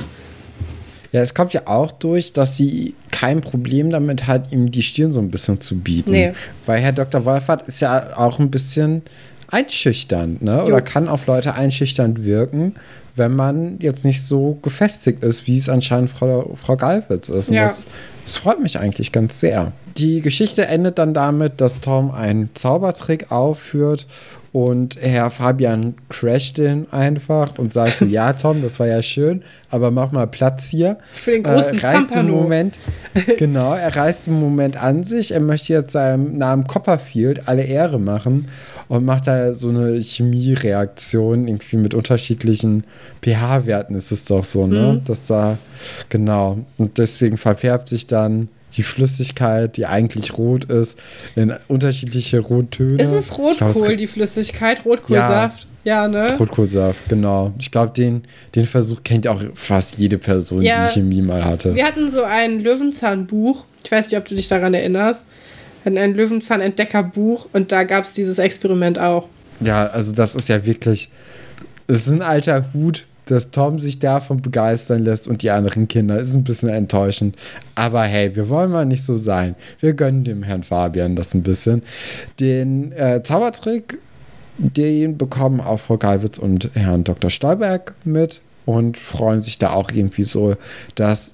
[1.13, 5.13] Ja, es kommt ja auch durch, dass sie kein Problem damit hat, ihm die Stirn
[5.13, 6.11] so ein bisschen zu bieten.
[6.11, 6.33] Nee.
[6.67, 7.25] Weil Herr Dr.
[7.25, 9.03] Wolfert ist ja auch ein bisschen
[9.51, 10.65] einschüchternd, ne?
[10.65, 12.75] Oder kann auf Leute einschüchternd wirken,
[13.19, 17.49] wenn man jetzt nicht so gefestigt ist, wie es anscheinend Frau, Frau Galwitz ist.
[17.49, 17.63] Und ja.
[17.63, 17.87] das,
[18.25, 19.73] das freut mich eigentlich ganz sehr.
[19.97, 24.07] Die Geschichte endet dann damit, dass Tom einen Zaubertrick aufführt
[24.53, 29.43] und Herr Fabian crasht den einfach und sagt so, ja Tom, das war ja schön,
[29.71, 30.99] aber mach mal Platz hier.
[31.13, 32.79] Für den großen äh, reißt im Moment,
[33.39, 35.33] Genau, er reißt im Moment an sich.
[35.33, 38.49] Er möchte jetzt seinem Namen Copperfield alle Ehre machen
[38.89, 42.85] und macht da so eine Chemiereaktion irgendwie mit unterschiedlichen
[43.23, 44.95] pH-Werten ist es doch so, ne?
[44.95, 45.05] Mhm.
[45.05, 45.59] Dass da,
[46.09, 46.59] genau.
[46.77, 50.99] Und deswegen verfärbt sich dann die Flüssigkeit, die eigentlich rot ist,
[51.37, 53.03] in unterschiedliche Rottöne.
[53.03, 54.85] Ist es Rotkohl, glaub, die Flüssigkeit?
[54.85, 55.67] Rotkohlsaft?
[55.85, 56.37] Ja, ja ne?
[56.37, 57.53] Rotkohlsaft, genau.
[57.59, 58.23] Ich glaube, den,
[58.55, 60.87] den Versuch kennt auch fast jede Person, ja.
[60.87, 61.75] die Chemie mal hatte.
[61.75, 63.65] Wir hatten so ein Löwenzahnbuch.
[63.85, 65.25] Ich weiß nicht, ob du dich daran erinnerst.
[65.83, 69.29] Wir hatten ein Löwenzahn-Entdeckerbuch und da gab es dieses Experiment auch.
[69.61, 71.11] Ja, also das ist ja wirklich.
[71.87, 76.19] Es ist ein alter Hut dass Tom sich davon begeistern lässt und die anderen Kinder.
[76.19, 77.37] Ist ein bisschen enttäuschend.
[77.75, 79.55] Aber hey, wir wollen mal nicht so sein.
[79.81, 81.83] Wir gönnen dem Herrn Fabian das ein bisschen.
[82.41, 83.99] Den äh, Zaubertrick,
[84.59, 87.31] den bekommen auch Frau Galwitz und Herrn Dr.
[87.31, 90.57] Stolberg mit und freuen sich da auch irgendwie so,
[90.95, 91.33] dass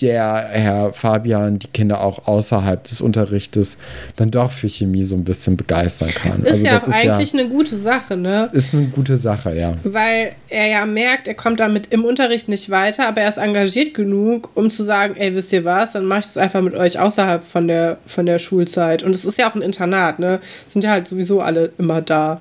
[0.00, 3.78] der Herr Fabian die Kinder auch außerhalb des Unterrichtes
[4.16, 6.42] dann doch für Chemie so ein bisschen begeistern kann.
[6.42, 8.50] Ist also ja auch eigentlich ja, eine gute Sache, ne?
[8.52, 9.74] Ist eine gute Sache, ja.
[9.84, 13.94] Weil er ja merkt, er kommt damit im Unterricht nicht weiter, aber er ist engagiert
[13.94, 16.98] genug, um zu sagen, ey, wisst ihr was, dann mach ich es einfach mit euch
[16.98, 19.02] außerhalb von der, von der Schulzeit.
[19.02, 20.40] Und es ist ja auch ein Internat, ne?
[20.66, 22.40] Sind ja halt sowieso alle immer da.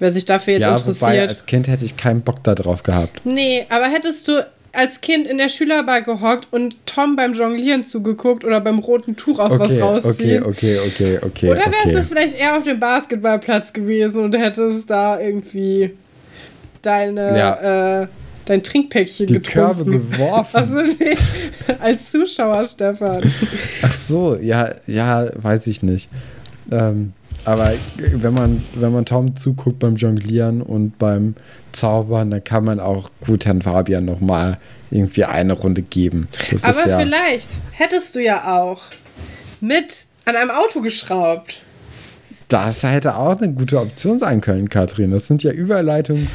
[0.00, 1.10] Wer sich dafür jetzt ja, interessiert.
[1.12, 3.24] Wobei, als Kind hätte ich keinen Bock darauf gehabt.
[3.24, 4.44] Nee, aber hättest du
[4.74, 9.38] als Kind in der Schülerbar gehockt und Tom beim Jonglieren zugeguckt oder beim roten Tuch
[9.38, 10.44] aus okay, was rausziehen.
[10.44, 11.50] Okay, okay, okay, okay.
[11.50, 11.94] Oder wärst okay.
[11.94, 15.92] du vielleicht eher auf dem Basketballplatz gewesen und hättest da irgendwie
[16.82, 18.02] deine, ja.
[18.02, 18.06] äh,
[18.44, 19.74] dein Trinkpäckchen Die getrunken.
[19.74, 20.54] Körbe geworfen.
[20.54, 21.16] Also nee,
[21.80, 23.22] als Zuschauer, Stefan.
[23.82, 26.08] Ach so, ja, ja, weiß ich nicht.
[26.70, 27.12] Ähm,
[27.44, 31.34] aber wenn man, wenn man Tom zuguckt beim Jonglieren und beim
[31.72, 34.58] Zaubern, dann kann man auch gut Herrn Fabian nochmal
[34.90, 36.28] irgendwie eine Runde geben.
[36.50, 38.82] Das Aber ja vielleicht hättest du ja auch
[39.60, 41.60] mit an einem Auto geschraubt.
[42.48, 45.10] Das hätte auch eine gute Option sein können, Katrin.
[45.10, 46.28] Das sind ja Überleitungen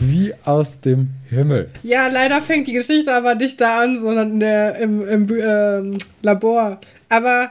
[0.00, 1.70] wie aus dem Himmel.
[1.82, 6.80] Ja, leider fängt die Geschichte aber nicht da an, sondern der, im, im äh, Labor.
[7.08, 7.50] Aber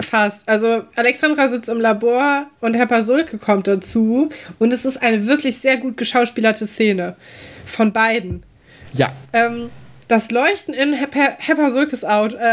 [0.00, 0.48] Fast.
[0.48, 4.28] Also Alexandra sitzt im Labor und Herr Pasulke kommt dazu
[4.58, 7.16] und es ist eine wirklich sehr gut geschauspielerte Szene
[7.66, 8.42] von beiden.
[8.92, 9.10] Ja.
[9.32, 9.70] Ähm,
[10.08, 12.06] das Leuchten in Hepper Sulkes äh,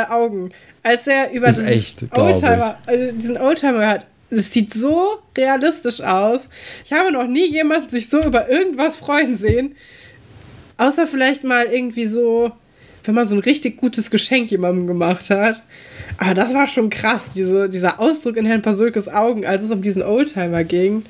[0.10, 0.52] Augen,
[0.84, 4.04] als er über echt, Oldtimer, also diesen Oldtimer hat.
[4.30, 6.50] Es sieht so realistisch aus.
[6.86, 9.76] Ich habe noch nie jemanden sich so über irgendwas freuen sehen.
[10.78, 12.52] Außer vielleicht mal irgendwie so,
[13.06, 15.64] wenn man so ein richtig gutes Geschenk jemandem gemacht hat.
[16.18, 19.82] Aber das war schon krass, diese, dieser Ausdruck in Herrn Pasulkes Augen, als es um
[19.82, 21.04] diesen Oldtimer ging.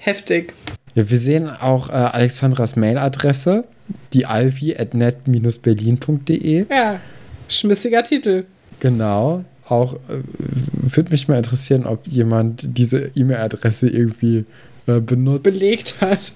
[0.00, 0.54] Heftig.
[0.94, 3.64] Ja, wir sehen auch äh, Alexandras Mailadresse,
[4.12, 6.66] die alvi.net-berlin.de.
[6.70, 7.00] Ja,
[7.48, 8.44] schmissiger Titel.
[8.80, 9.44] Genau.
[9.68, 9.98] Auch äh,
[10.38, 14.44] würde mich mal interessieren, ob jemand diese E-Mail-Adresse irgendwie
[14.86, 15.42] äh, benutzt.
[15.42, 16.32] Belegt hat.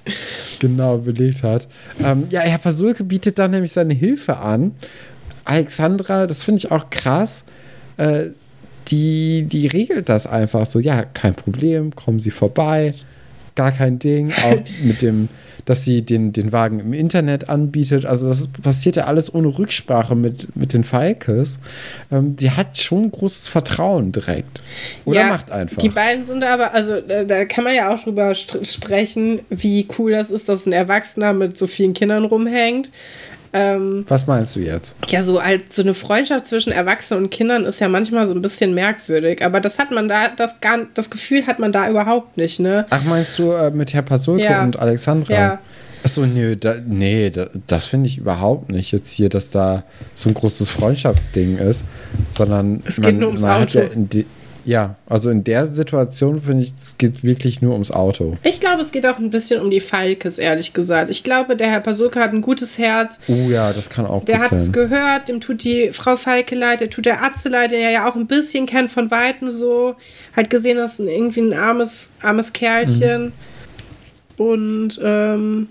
[0.58, 1.66] Genau, belegt hat.
[2.04, 4.72] Ähm, ja, Herr Pasulke bietet dann nämlich seine Hilfe an.
[5.44, 7.44] Alexandra, das finde ich auch krass,
[8.02, 8.30] äh,
[8.88, 10.78] die, die regelt das einfach so.
[10.78, 12.94] Ja, kein Problem, kommen Sie vorbei
[13.54, 14.32] gar kein Ding.
[14.44, 15.28] Auch mit dem,
[15.64, 18.04] dass sie den, den Wagen im Internet anbietet.
[18.04, 21.60] Also das passiert ja alles ohne Rücksprache mit, mit den Falkes.
[22.10, 24.60] Ähm, die hat schon großes Vertrauen direkt.
[25.04, 25.78] Oder ja, macht einfach.
[25.78, 30.30] Die beiden sind aber, also da kann man ja auch drüber sprechen, wie cool das
[30.30, 32.90] ist, dass ein Erwachsener mit so vielen Kindern rumhängt.
[33.52, 34.94] Ähm, Was meinst du jetzt?
[35.08, 38.40] Ja, so als so eine Freundschaft zwischen Erwachsenen und Kindern ist ja manchmal so ein
[38.40, 42.36] bisschen merkwürdig, aber das hat man da, das gar, das Gefühl hat man da überhaupt
[42.36, 42.86] nicht, ne?
[42.90, 44.62] Ach, meinst du äh, mit Herr Pasulko ja.
[44.62, 45.32] und Alexandra?
[45.32, 45.58] Ja.
[46.04, 49.84] Achso, nee, da, nee, da, das finde ich überhaupt nicht jetzt hier, dass da
[50.14, 51.84] so ein großes Freundschaftsding ist,
[52.32, 53.78] sondern es geht man, nur ums Auto.
[53.78, 54.24] Ja
[54.64, 58.32] ja, also in der Situation finde ich, es geht wirklich nur ums Auto.
[58.42, 61.10] Ich glaube, es geht auch ein bisschen um die Falkes, ehrlich gesagt.
[61.10, 63.18] Ich glaube, der Herr Pasulka hat ein gutes Herz.
[63.28, 66.80] Oh ja, das kann auch Der hat es gehört, dem tut die Frau Falke leid,
[66.80, 69.96] der tut der Atze leid, der er ja auch ein bisschen kennt von Weitem so.
[70.36, 73.24] Hat gesehen, dass irgendwie ein armes, armes Kerlchen.
[73.24, 73.32] Mhm.
[74.44, 75.68] Und ähm,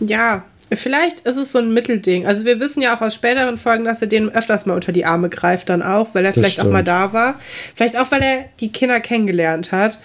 [0.00, 2.26] ja, Vielleicht ist es so ein Mittelding.
[2.26, 5.04] Also wir wissen ja auch aus späteren Folgen, dass er denen öfters mal unter die
[5.04, 6.68] Arme greift dann auch, weil er das vielleicht stimmt.
[6.68, 7.36] auch mal da war.
[7.74, 10.00] Vielleicht auch, weil er die Kinder kennengelernt hat.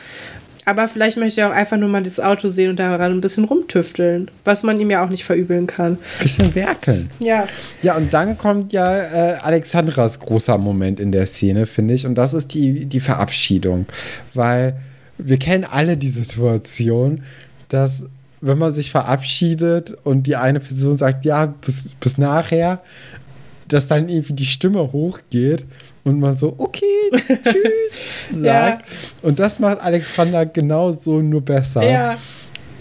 [0.65, 3.45] Aber vielleicht möchte er auch einfach nur mal das Auto sehen und daran ein bisschen
[3.45, 5.97] rumtüfteln, was man ihm ja auch nicht verübeln kann.
[6.21, 7.09] Bisschen werkeln.
[7.19, 7.47] Ja.
[7.81, 12.05] Ja, und dann kommt ja äh, Alexandras großer Moment in der Szene, finde ich.
[12.05, 13.87] Und das ist die, die Verabschiedung.
[14.35, 14.75] Weil
[15.17, 17.23] wir kennen alle die Situation,
[17.69, 18.05] dass
[18.41, 22.81] wenn man sich verabschiedet und die eine Person sagt, ja, bis, bis nachher,
[23.67, 25.65] dass dann irgendwie die Stimme hochgeht
[26.03, 28.81] und man so, okay, tschüss, sagt.
[28.81, 28.97] Ja.
[29.21, 31.83] Und das macht Alexandra genauso nur besser.
[31.83, 32.17] Ja.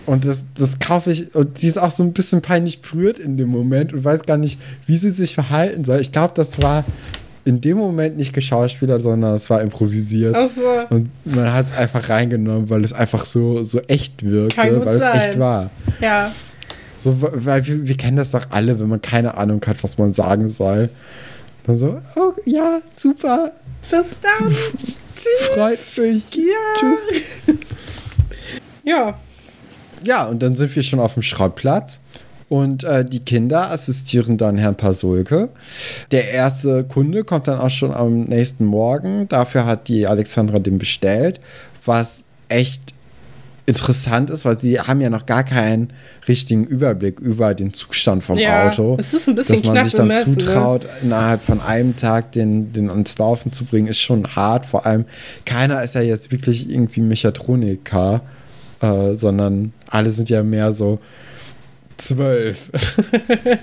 [0.07, 3.37] Und das, das kaufe ich, und sie ist auch so ein bisschen peinlich berührt in
[3.37, 6.01] dem Moment und weiß gar nicht, wie sie sich verhalten soll.
[6.01, 6.85] Ich glaube, das war
[7.51, 10.37] in dem Moment nicht geschauspielert, sondern es war improvisiert.
[10.37, 10.95] Ach so.
[10.95, 15.19] Und man hat es einfach reingenommen, weil es einfach so, so echt wirkte, weil sein.
[15.19, 15.71] es echt war.
[16.01, 16.31] Ja.
[17.01, 20.13] So, weil wir, wir kennen das doch alle, wenn man keine Ahnung hat, was man
[20.13, 20.91] sagen soll.
[21.65, 23.51] Dann so, oh ja, super.
[23.91, 24.49] Bis dann.
[25.17, 25.49] Tschüss.
[25.53, 26.35] Freut mich.
[26.37, 26.43] Ja.
[26.79, 27.43] Tschüss.
[28.85, 29.19] ja.
[30.05, 32.01] Ja, und dann sind wir schon auf dem Schrottplatz.
[32.51, 35.51] Und äh, die Kinder assistieren dann Herrn Pasulke.
[36.11, 39.29] Der erste Kunde kommt dann auch schon am nächsten Morgen.
[39.29, 41.39] Dafür hat die Alexandra den bestellt,
[41.85, 42.93] was echt
[43.67, 45.93] interessant ist, weil sie haben ja noch gar keinen
[46.27, 48.97] richtigen Überblick über den Zustand vom ja, Auto.
[48.99, 50.39] Es ist ein bisschen Dass man sich dann bemessen, ne?
[50.39, 50.91] zutraut, ne?
[51.03, 54.67] innerhalb von einem Tag den, den ans Laufen zu bringen, ist schon hart.
[54.67, 55.05] Vor allem,
[55.45, 58.23] keiner ist ja jetzt wirklich irgendwie Mechatroniker,
[58.81, 60.99] äh, sondern alle sind ja mehr so,
[62.01, 62.71] Zwölf.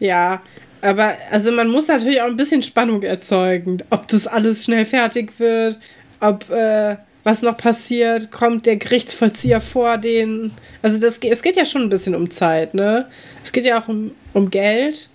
[0.00, 0.42] ja,
[0.82, 5.38] aber also man muss natürlich auch ein bisschen Spannung erzeugen, ob das alles schnell fertig
[5.38, 5.78] wird,
[6.20, 10.52] ob äh, was noch passiert, kommt der Gerichtsvollzieher vor den.
[10.82, 13.06] Also das, es geht ja schon ein bisschen um Zeit, ne?
[13.42, 15.08] Es geht ja auch um, um Geld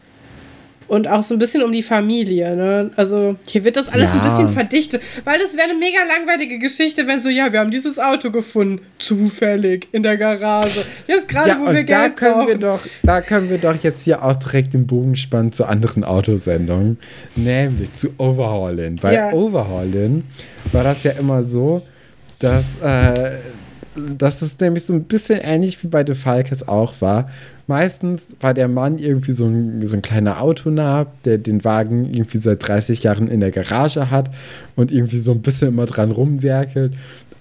[0.90, 2.56] und auch so ein bisschen um die Familie.
[2.56, 2.92] Ne?
[2.96, 4.22] Also hier wird das alles ja.
[4.22, 7.72] ein bisschen verdichtet, weil das wäre eine mega langweilige Geschichte, wenn so, ja, wir haben
[7.72, 10.84] dieses Auto gefunden, zufällig in der Garage.
[11.08, 12.48] Jetzt gerade, ja, wo wir da Geld können brauchen.
[12.48, 16.04] wir doch, Da können wir doch jetzt hier auch direkt den Bogen spannen zu anderen
[16.04, 16.98] Autosendungen,
[17.36, 18.98] nämlich zu Overhauling.
[18.98, 19.32] Bei ja.
[19.32, 20.24] Overhauling
[20.72, 21.84] war das ja immer so,
[22.40, 23.38] dass äh,
[24.18, 27.30] dass es nämlich so ein bisschen ähnlich wie bei The Falkes auch war.
[27.70, 32.40] Meistens war der Mann irgendwie so ein, so ein kleiner Autonah, der den Wagen irgendwie
[32.40, 34.32] seit 30 Jahren in der Garage hat
[34.76, 36.94] und irgendwie so ein bisschen immer dran rumwerkelt.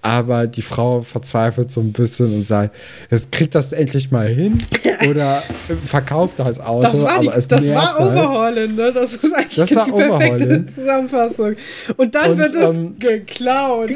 [0.03, 2.75] Aber die Frau verzweifelt so ein bisschen und sagt,
[3.11, 4.59] jetzt kriegt das endlich mal hin
[5.09, 5.43] oder
[5.87, 6.83] verkauft das Auto.
[6.83, 8.13] Das war, die, das war halt.
[8.13, 8.93] Overhaulen, ne?
[8.93, 11.57] Das ist eigentlich das die perfekte Zusammenfassung.
[11.97, 13.93] Und dann und, wird es ähm, geklaut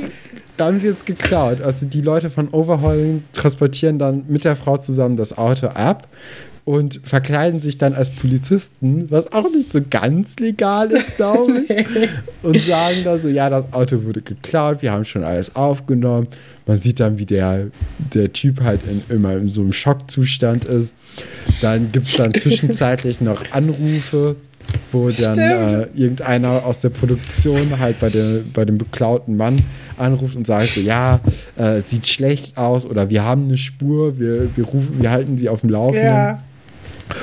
[0.56, 1.60] dann wird es geklaut.
[1.62, 6.08] Also die Leute von Overhauling transportieren dann mit der Frau zusammen das Auto ab,
[6.64, 12.08] und verkleiden sich dann als Polizisten, was auch nicht so ganz legal ist, glaube ich.
[12.42, 16.28] und sagen dann so, ja, das Auto wurde geklaut, wir haben schon alles aufgenommen.
[16.66, 17.66] Man sieht dann, wie der,
[18.14, 20.94] der Typ halt in, immer in so einem Schockzustand ist.
[21.60, 24.36] Dann gibt es dann zwischenzeitlich noch Anrufe
[24.92, 29.58] wo dann äh, irgendeiner aus der Produktion halt bei, der, bei dem beklauten Mann
[29.98, 31.20] anruft und sagt so, ja,
[31.56, 35.48] äh, sieht schlecht aus oder wir haben eine Spur, wir, wir, rufen, wir halten sie
[35.48, 36.06] auf dem Laufenden.
[36.06, 36.42] Ja.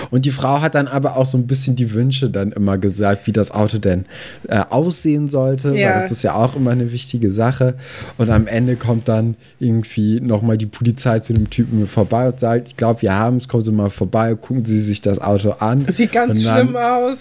[0.09, 3.27] Und die Frau hat dann aber auch so ein bisschen die Wünsche dann immer gesagt,
[3.27, 4.05] wie das Auto denn
[4.47, 5.93] äh, aussehen sollte, ja.
[5.93, 7.75] weil das ist ja auch immer eine wichtige Sache.
[8.17, 12.69] Und am Ende kommt dann irgendwie nochmal die Polizei zu dem Typen vorbei und sagt,
[12.69, 15.85] ich glaube, wir haben es, kommen Sie mal vorbei, gucken Sie sich das Auto an.
[15.85, 17.19] Das sieht ganz dann, schlimm aus.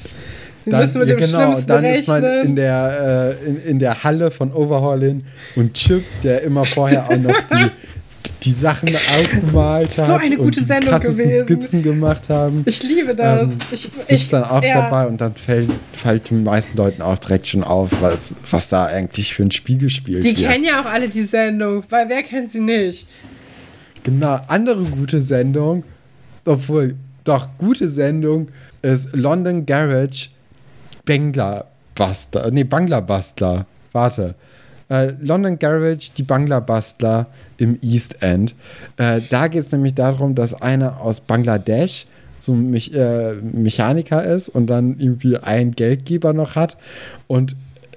[0.64, 2.00] Sie dann, müssen mit ja, dem genau, dann rechnen.
[2.00, 5.24] ist man in der, äh, in, in der Halle von Overhauling
[5.56, 7.70] und Chip, der immer vorher auch noch die
[8.42, 11.44] die Sachen aufgemalt so eine gute und Sendung gewesen.
[11.44, 12.62] Skizzen gemacht haben.
[12.66, 13.50] Ich liebe das.
[13.50, 14.82] Ähm, ich, ist dann auch ja.
[14.82, 18.86] dabei und dann fällt, fällt den meisten Leuten auch direkt schon auf, was, was da
[18.86, 20.38] eigentlich für ein Spiel gespielt die wird.
[20.38, 23.06] Die kennen ja auch alle die Sendung, weil wer kennt sie nicht?
[24.04, 25.84] Genau, andere gute Sendung,
[26.44, 28.48] obwohl doch gute Sendung
[28.82, 30.28] ist London Garage
[31.04, 32.50] Bangla Buster.
[32.50, 33.66] Nee, Bangla Bustler.
[33.92, 34.34] Warte.
[34.88, 37.26] Äh, London Garage, die Bangla-Bastler
[37.58, 38.54] im East End.
[38.96, 42.06] Äh, da geht es nämlich darum, dass einer aus Bangladesch
[42.38, 46.76] so ein Me äh, Mechaniker ist und dann irgendwie einen Geldgeber noch hat.
[47.26, 47.56] Und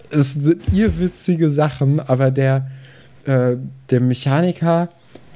[0.10, 2.68] es sind irrwitzige Sachen, aber der,
[3.26, 3.56] äh,
[3.89, 4.89] der Mechaniker,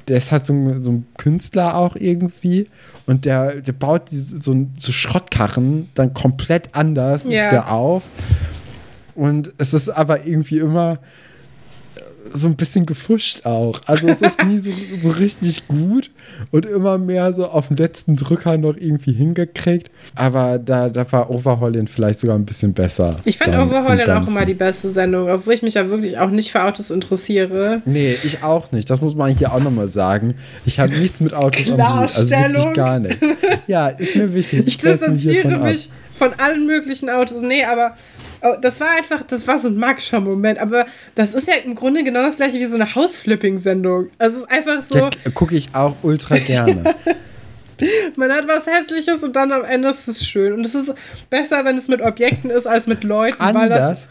[0.08, 2.68] der ist halt so, so ein Künstler auch irgendwie
[3.06, 7.50] und der, der baut diese, so, so Schrottkarren dann komplett anders yeah.
[7.50, 8.02] wieder auf.
[9.14, 10.98] Und es ist aber irgendwie immer
[12.32, 13.80] so ein bisschen gefuscht auch.
[13.86, 14.70] Also es ist nie so,
[15.00, 16.10] so richtig gut
[16.50, 19.90] und immer mehr so auf den letzten Drücker noch irgendwie hingekriegt.
[20.14, 23.16] Aber da, da war Overhauling vielleicht sogar ein bisschen besser.
[23.24, 26.50] Ich fand Overhauling auch immer die beste Sendung, obwohl ich mich ja wirklich auch nicht
[26.50, 27.82] für Autos interessiere.
[27.84, 28.90] Nee, ich auch nicht.
[28.90, 30.34] Das muss man hier auch nochmal sagen.
[30.64, 32.16] Ich habe nichts mit Autos am Hut.
[32.16, 33.18] Also wirklich gar nicht.
[33.66, 34.60] Ja, ist mir wichtig.
[34.60, 36.05] Ich, ich distanziere mich von
[36.38, 37.42] allen möglichen Autos.
[37.42, 37.96] Nee, aber
[38.42, 40.58] Oh, das war einfach, das war so ein magischer Moment.
[40.58, 44.10] Aber das ist ja im Grunde genau das gleiche wie so eine Hausflipping-Sendung.
[44.18, 45.10] Also es ist einfach so.
[45.34, 46.94] Gucke ich auch ultra gerne.
[48.16, 50.52] Man hat was Hässliches und dann am Ende ist es schön.
[50.52, 50.94] Und es ist
[51.28, 53.40] besser, wenn es mit Objekten ist, als mit Leuten.
[53.40, 54.08] Anders, weil das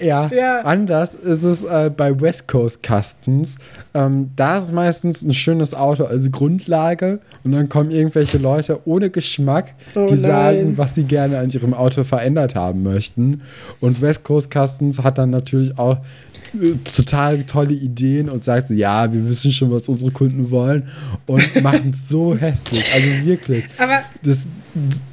[0.00, 3.56] ja, ja, anders ist es äh, bei West Coast Customs.
[3.94, 9.10] Ähm, da ist meistens ein schönes Auto als Grundlage und dann kommen irgendwelche Leute ohne
[9.10, 10.20] Geschmack, oh die nein.
[10.20, 13.42] sagen, was sie gerne an ihrem Auto verändert haben möchten.
[13.80, 15.98] Und West Coast Customs hat dann natürlich auch
[16.60, 20.88] äh, total tolle Ideen und sagt so, ja, wir wissen schon, was unsere Kunden wollen
[21.26, 22.84] und machen es so hässlich.
[22.94, 23.64] Also wirklich.
[23.78, 24.48] Aber das, ist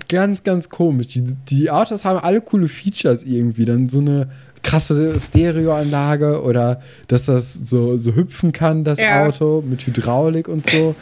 [0.10, 1.08] ganz, ganz komisch.
[1.08, 3.66] Die, die Autos haben alle coole Features irgendwie.
[3.66, 4.30] Dann so eine
[4.66, 9.26] krasse Stereoanlage oder dass das so, so hüpfen kann, das ja.
[9.26, 10.96] Auto mit Hydraulik und so.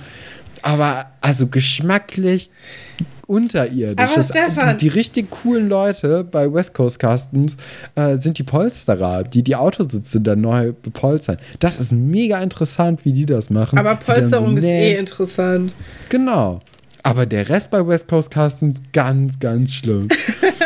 [0.62, 2.52] Aber also geschmacklich
[3.28, 4.06] unterirdisch.
[4.06, 4.78] Aber das, Stefan.
[4.78, 7.58] Die, die, richtig coolen Leute bei West Coast Customs
[7.96, 11.38] äh, sind die Polsterer, die die Autositze dann neu bepolstern.
[11.60, 13.80] Das ist mega interessant, wie die das machen.
[13.80, 15.74] Aber Polsterung so, nee, ist eh interessant.
[16.10, 16.62] Genau.
[17.06, 20.08] Aber der Rest bei West Coast Customs ganz, ganz schlimm.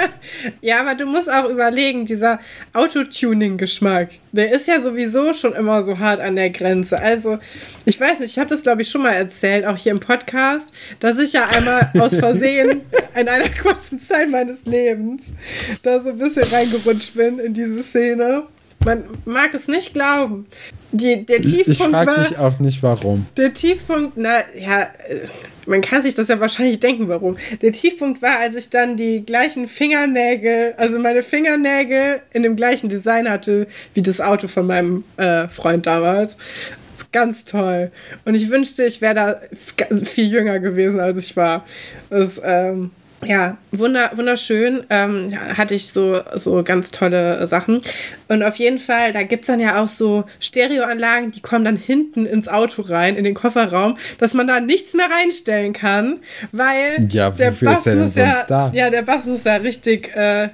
[0.61, 2.39] ja, aber du musst auch überlegen, dieser
[2.73, 6.99] Autotuning-Geschmack, der ist ja sowieso schon immer so hart an der Grenze.
[6.99, 7.39] Also,
[7.85, 10.71] ich weiß nicht, ich habe das, glaube ich, schon mal erzählt, auch hier im Podcast,
[10.99, 12.81] dass ich ja einmal aus Versehen
[13.19, 15.23] in einer kurzen Zeit meines Lebens
[15.81, 18.43] da so ein bisschen reingerutscht bin in diese Szene.
[18.85, 20.45] Man mag es nicht glauben.
[20.91, 23.25] Die, der Tiefpunkt ich frage dich auch nicht, warum.
[23.35, 24.87] Der Tiefpunkt, na ja,
[25.67, 27.37] man kann sich das ja wahrscheinlich denken, warum.
[27.61, 32.89] Der Tiefpunkt war, als ich dann die gleichen Fingernägel, also meine Fingernägel in dem gleichen
[32.89, 36.37] Design hatte wie das Auto von meinem äh, Freund damals.
[37.11, 37.91] Ganz toll.
[38.25, 39.41] Und ich wünschte, ich wäre da
[40.03, 41.65] viel jünger gewesen, als ich war.
[42.09, 42.91] Das, ähm,
[43.25, 44.85] ja, wunder, wunderschön.
[44.89, 47.81] Ähm, hatte ich so, so ganz tolle Sachen.
[48.27, 51.77] Und auf jeden Fall, da gibt es dann ja auch so Stereoanlagen, die kommen dann
[51.77, 56.19] hinten ins Auto rein, in den Kofferraum, dass man da nichts mehr reinstellen kann,
[56.51, 58.71] weil ja, der Bass muss ja, da?
[58.73, 60.49] ja, der Bass muss ja richtig äh,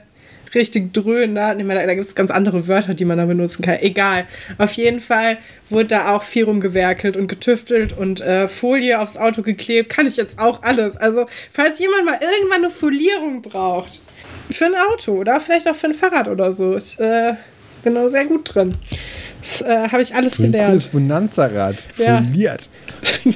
[0.56, 1.36] richtig dröhnen.
[1.36, 3.78] Da, da gibt es ganz andere Wörter, die man da benutzen kann.
[3.80, 4.26] Egal.
[4.58, 5.38] Auf jeden Fall
[5.70, 9.90] wurde da auch viel rumgewerkelt und getüftelt und äh, Folie aufs Auto geklebt.
[9.90, 10.98] Kann ich jetzt auch alles.
[10.98, 14.00] Also, falls jemand mal irgendwann eine Folierung braucht,
[14.52, 17.34] für ein Auto oder vielleicht auch für ein Fahrrad oder so, ich äh,
[17.84, 18.76] bin da sehr gut drin.
[19.44, 20.70] Das äh, habe ich alles so ein gelernt.
[20.70, 21.76] Cooles Bonanza-Rad.
[21.96, 22.70] Foliert.
[23.26, 23.32] Ja.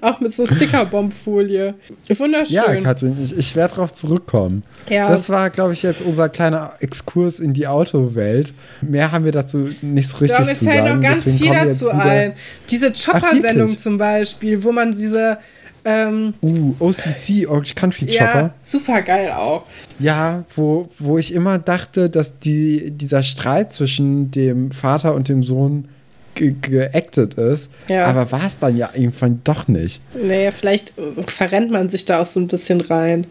[0.00, 1.74] Auch mit so Stickerbombfolie.
[2.16, 2.54] Wunderschön.
[2.54, 4.62] Ja, Katrin, ich, ich werde darauf zurückkommen.
[4.88, 5.10] Ja.
[5.10, 8.54] Das war, glaube ich, jetzt unser kleiner Exkurs in die Autowelt.
[8.80, 10.64] Mehr haben wir dazu nicht so richtig ja, zu sagen.
[10.64, 12.32] Mir fällt noch ganz Deswegen viel dazu ein.
[12.70, 15.38] Diese Chopper-Sendung zum Beispiel, wo man diese
[15.84, 18.40] ähm, uh, OCC, Orange Country Chopper.
[18.40, 19.64] Ja, super geil auch.
[19.98, 25.42] Ja, wo, wo ich immer dachte, dass die, dieser Streit zwischen dem Vater und dem
[25.42, 25.88] Sohn
[26.34, 27.70] geactet ist.
[27.88, 28.04] Ja.
[28.04, 30.00] Aber war es dann ja irgendwann doch nicht.
[30.14, 30.94] Naja, vielleicht
[31.26, 33.26] verrennt man sich da auch so ein bisschen rein.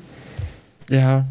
[0.89, 1.25] Ja.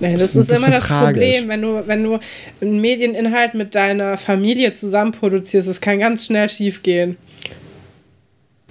[0.00, 1.22] Nee, das, das ist, immer das tragisch.
[1.22, 2.18] Problem, wenn du, wenn du
[2.60, 7.16] einen Medieninhalt mit deiner Familie zusammen produzierst, es kann ganz schnell schief gehen.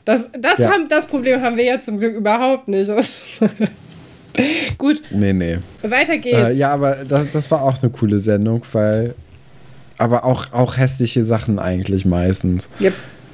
[0.06, 0.72] Das, das, ja.
[0.72, 2.90] haben, das Problem haben wir ja zum Glück überhaupt nicht.
[4.78, 5.04] Gut.
[5.12, 5.60] Nee, nee.
[5.84, 6.38] Weiter geht's.
[6.38, 9.14] Äh, ja, aber das, das war auch eine coole Sendung, weil.
[9.98, 12.70] Aber auch, auch hässliche Sachen eigentlich meistens.
[12.80, 12.94] Yep.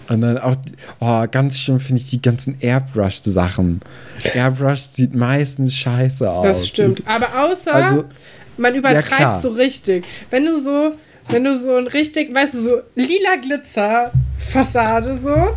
[0.10, 0.56] Und dann auch,
[1.00, 3.82] oh, ganz schön finde ich die ganzen Airbrush-Sachen.
[4.34, 6.46] Airbrush sieht meistens scheiße aus.
[6.46, 7.04] Das stimmt.
[7.06, 8.06] Aber außer, also,
[8.58, 10.06] man übertreibt ja, so richtig.
[10.30, 10.94] Wenn du so,
[11.30, 15.56] wenn du so ein richtig, weißt du, so lila Glitzer-Fassade so,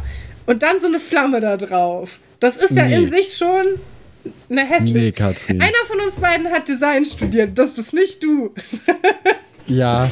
[0.50, 2.18] und dann so eine Flamme da drauf.
[2.40, 2.96] Das ist ja nee.
[2.96, 3.78] in sich schon
[4.50, 4.98] eine hässliche.
[4.98, 5.62] Nee, Katrin.
[5.62, 7.56] Einer von uns beiden hat Design studiert.
[7.56, 8.52] Das bist nicht du.
[9.66, 10.10] ja,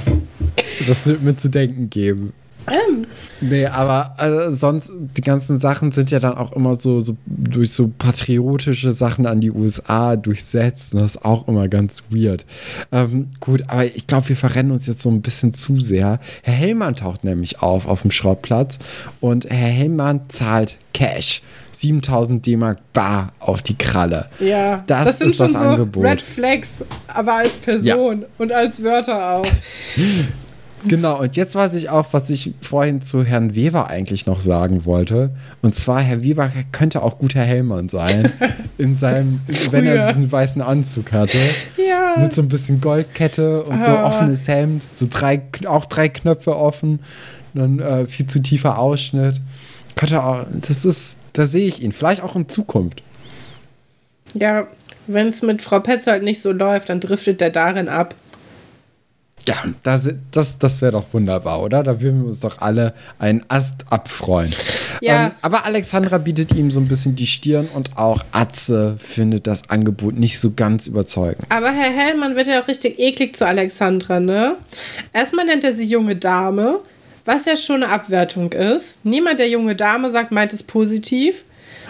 [0.87, 2.33] das wird mir zu denken geben.
[3.41, 7.73] Nee, aber also sonst, die ganzen Sachen sind ja dann auch immer so, so durch
[7.73, 10.95] so patriotische Sachen an die USA durchsetzt.
[10.95, 12.45] Und das ist auch immer ganz weird.
[12.91, 16.19] Ähm, gut, aber ich glaube, wir verrennen uns jetzt so ein bisschen zu sehr.
[16.43, 18.79] Herr Hellmann taucht nämlich auf auf dem Schrottplatz
[19.21, 21.43] und Herr Hellmann zahlt Cash.
[21.73, 24.29] 7000 D-Mark bar auf die Kralle.
[24.41, 26.05] Ja, das, das sind ist schon das so Angebot.
[26.05, 26.71] Red Flags,
[27.07, 28.27] aber als Person ja.
[28.39, 29.47] und als Wörter auch.
[30.87, 34.85] Genau, und jetzt weiß ich auch, was ich vorhin zu Herrn Weber eigentlich noch sagen
[34.85, 35.31] wollte.
[35.61, 38.33] Und zwar, Herr Weber könnte auch guter Hellmann sein.
[38.79, 41.39] in seinem, wenn er diesen weißen Anzug hatte.
[41.77, 42.15] Ja.
[42.23, 43.85] Mit so ein bisschen Goldkette und ah.
[43.85, 44.85] so offenes Hemd.
[44.93, 47.01] So drei, auch drei Knöpfe offen.
[47.55, 49.41] Dann äh, viel zu tiefer Ausschnitt.
[49.97, 51.93] Könnte auch, das ist, da sehe ich ihn.
[51.93, 53.03] Vielleicht auch in Zukunft.
[54.35, 54.69] Ja,
[55.09, 58.15] wenn es mit Frau Petzold nicht so läuft, dann driftet der darin ab.
[59.47, 61.83] Ja, das, das, das wäre doch wunderbar, oder?
[61.83, 64.51] Da würden wir uns doch alle einen Ast abfreuen.
[65.01, 65.27] Ja.
[65.27, 69.71] Ähm, aber Alexandra bietet ihm so ein bisschen die Stirn und auch Atze findet das
[69.71, 71.47] Angebot nicht so ganz überzeugend.
[71.51, 74.57] Aber Herr Hellmann wird ja auch richtig eklig zu Alexandra, ne?
[75.13, 76.81] Erstmal nennt er sie junge Dame,
[77.25, 79.05] was ja schon eine Abwertung ist.
[79.05, 81.45] Niemand, der junge Dame sagt, meint es positiv.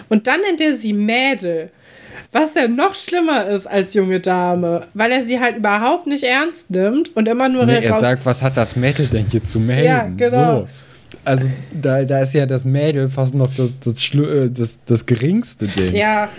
[0.09, 1.71] Und dann nennt er sie Mädel.
[2.31, 6.69] Was ja noch schlimmer ist als junge Dame, weil er sie halt überhaupt nicht ernst
[6.69, 7.65] nimmt und immer nur.
[7.65, 9.85] Nee, er sagt, was hat das Mädel denn hier zu melden?
[9.85, 10.61] Ja, genau.
[10.61, 10.67] So.
[11.25, 15.67] Also da, da ist ja das Mädel fast noch das, das, äh, das, das geringste
[15.67, 15.95] Ding.
[15.95, 16.29] Ja.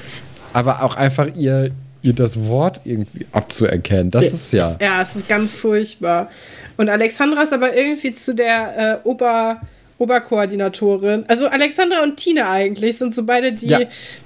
[0.52, 1.70] Aber auch einfach ihr,
[2.02, 4.76] ihr das Wort irgendwie abzuerkennen, das ist ja.
[4.80, 6.30] Ja, es ist ganz furchtbar.
[6.76, 9.60] Und Alexandra ist aber irgendwie zu der äh, Ober.
[10.00, 11.24] Oberkoordinatorin.
[11.28, 13.80] Also Alexandra und Tina eigentlich sind so beide die, ja.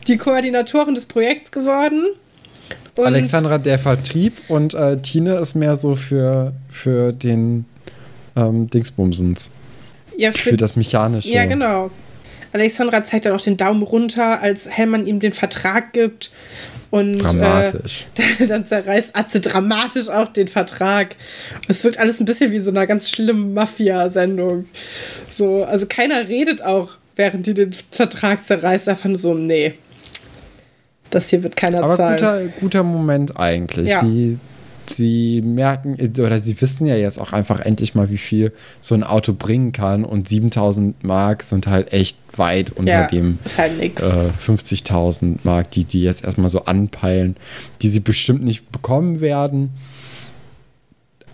[0.07, 2.07] die Koordinatoren des Projekts geworden.
[2.97, 7.64] Und Alexandra der Vertrieb und äh, Tina ist mehr so für, für den
[8.37, 9.51] ähm, Dingsbumsens.
[10.16, 11.29] Ja, für, für das Mechanische.
[11.29, 11.91] Ja, genau.
[12.53, 16.31] Alexandra zeigt dann auch den Daumen runter, als Hellmann ihm den Vertrag gibt.
[16.95, 18.07] Und dramatisch.
[18.39, 21.17] Äh, dann zerreißt Atze dramatisch auch den Vertrag.
[21.67, 24.67] Es wirkt alles ein bisschen wie so eine ganz schlimme Mafia-Sendung.
[25.33, 29.75] So, also keiner redet auch, während die den Vertrag zerreißt, einfach nur so, nee.
[31.11, 32.23] Das hier wird keiner Aber zahlen.
[32.23, 33.89] Aber guter, guter Moment eigentlich.
[33.89, 34.01] Ja.
[34.01, 34.39] Sie
[34.91, 39.05] sie merken oder sie wissen ja jetzt auch einfach endlich mal, wie viel so ein
[39.05, 44.30] Auto bringen kann und 7000 Mark sind halt echt weit unter ja, dem halt äh,
[44.45, 47.37] 50.000 Mark, die die jetzt erstmal so anpeilen,
[47.82, 49.70] die sie bestimmt nicht bekommen werden.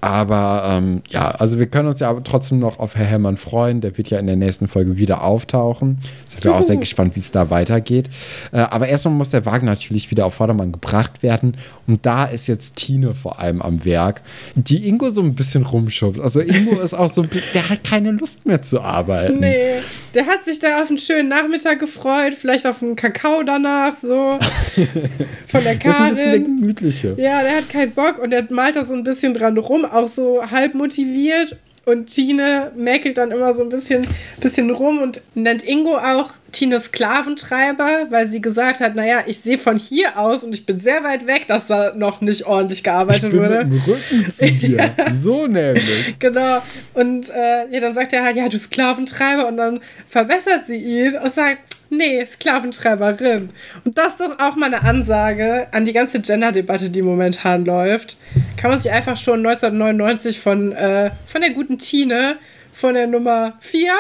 [0.01, 3.81] Aber ähm, ja, also wir können uns ja aber trotzdem noch auf Herr Hellmann freuen.
[3.81, 5.99] Der wird ja in der nächsten Folge wieder auftauchen.
[6.25, 8.09] Sind wir auch sehr gespannt, wie es da weitergeht.
[8.53, 11.57] Äh, aber erstmal muss der Wagen natürlich wieder auf Vordermann gebracht werden.
[11.87, 14.23] Und da ist jetzt Tine vor allem am Werk,
[14.55, 16.21] die Ingo so ein bisschen rumschubst.
[16.21, 17.23] Also Ingo ist auch so,
[17.55, 19.41] der hat keine Lust mehr zu arbeiten.
[19.41, 19.81] Nee,
[20.15, 24.39] der hat sich da auf einen schönen Nachmittag gefreut, vielleicht auf einen Kakao danach, so.
[25.47, 25.83] Von der Karin.
[25.83, 27.15] Das ist ein bisschen der gemütliche.
[27.19, 30.09] Ja, der hat keinen Bock und der malt da so ein bisschen dran rum auch
[30.09, 31.57] so halb motiviert.
[31.87, 34.07] Und Tine mäkelt dann immer so ein bisschen,
[34.39, 39.57] bisschen rum und nennt Ingo auch Tine Sklaventreiber, weil sie gesagt hat, naja, ich sehe
[39.57, 43.25] von hier aus und ich bin sehr weit weg, dass da noch nicht ordentlich gearbeitet
[43.25, 43.65] ich bin wurde.
[43.65, 44.93] Mit dem Rücken zu dir.
[44.97, 45.13] ja.
[45.13, 46.19] So nämlich.
[46.19, 46.63] Genau.
[46.95, 51.17] Und äh, ja, dann sagt er halt, ja, du Sklaventreiber und dann verbessert sie ihn
[51.17, 51.59] und sagt,
[51.91, 53.51] nee, Sklaventreiberin.
[53.85, 58.17] Und das ist doch auch mal eine Ansage an die ganze Gender-Debatte, die momentan läuft.
[58.57, 62.37] Kann man sich einfach schon 1999 von, äh, von der guten Tine,
[62.73, 63.93] von der Nummer 4.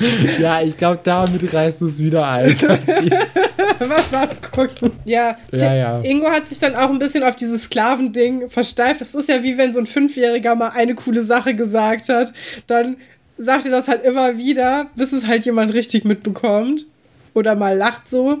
[0.40, 2.56] ja, ich glaube, damit reißt es wieder ein.
[3.78, 4.92] Was abgucken.
[5.04, 9.00] Ja, ja, ja, Ingo hat sich dann auch ein bisschen auf dieses Sklavending versteift.
[9.00, 12.32] Das ist ja wie wenn so ein Fünfjähriger mal eine coole Sache gesagt hat.
[12.66, 12.96] Dann
[13.40, 16.86] sagt er das halt immer wieder, bis es halt jemand richtig mitbekommt.
[17.32, 18.38] Oder mal lacht so.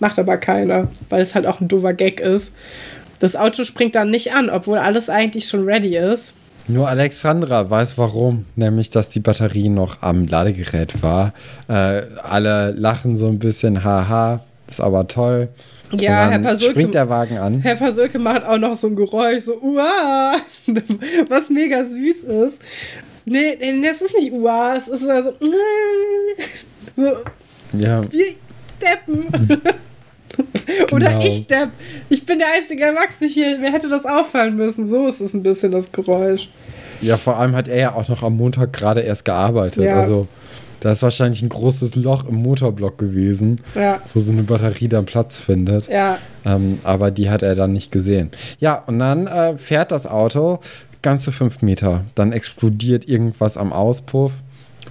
[0.00, 2.52] Macht aber keiner, weil es halt auch ein doofer Gag ist.
[3.20, 6.34] Das Auto springt dann nicht an, obwohl alles eigentlich schon ready ist.
[6.66, 11.34] Nur Alexandra weiß warum, nämlich dass die Batterie noch am Ladegerät war.
[11.68, 15.48] Äh, alle lachen so ein bisschen, haha, ist aber toll.
[15.92, 16.72] Ja, Herr Pasulke.
[16.72, 17.60] Springt der Wagen an.
[17.60, 20.36] Herr Pasulke macht auch noch so ein Geräusch, so uah,
[21.28, 22.58] was mega süß ist.
[23.24, 25.32] Nee, das ist nicht Ua, es ist also.
[26.96, 27.12] So.
[27.78, 28.00] Ja.
[28.10, 28.26] Wir
[28.80, 29.28] Deppen.
[30.92, 31.24] Oder genau.
[31.24, 31.70] ich Depp.
[32.08, 33.58] Ich bin der einzige Erwachsene hier.
[33.58, 34.88] Mir hätte das auffallen müssen.
[34.88, 36.48] So ist es ein bisschen das Geräusch.
[37.00, 39.84] Ja, vor allem hat er ja auch noch am Montag gerade erst gearbeitet.
[39.84, 40.00] Ja.
[40.00, 40.28] Also,
[40.80, 44.00] da ist wahrscheinlich ein großes Loch im Motorblock gewesen, ja.
[44.14, 45.88] wo so eine Batterie dann Platz findet.
[45.88, 46.18] Ja.
[46.44, 48.30] Ähm, aber die hat er dann nicht gesehen.
[48.58, 50.60] Ja, und dann äh, fährt das Auto
[51.02, 52.04] ganze fünf Meter.
[52.14, 54.32] Dann explodiert irgendwas am Auspuff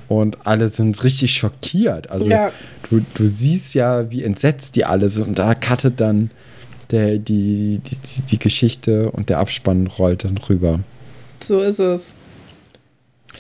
[0.08, 2.10] und alle sind richtig schockiert.
[2.10, 2.52] Also ja.
[2.90, 6.32] du, du siehst ja, wie entsetzt die alle sind und da cuttet dann
[6.92, 10.80] der, die, die, die Geschichte und der Abspann rollt dann rüber.
[11.42, 12.14] So ist es.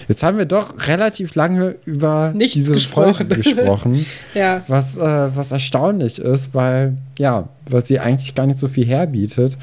[0.08, 3.16] Jetzt haben wir doch relativ lange über Nichts diese gesprochen.
[3.16, 4.06] Folge gesprochen.
[4.34, 4.64] ja.
[4.68, 5.00] Was, äh,
[5.36, 9.58] was erstaunlich ist, weil, ja, was sie eigentlich gar nicht so viel herbietet.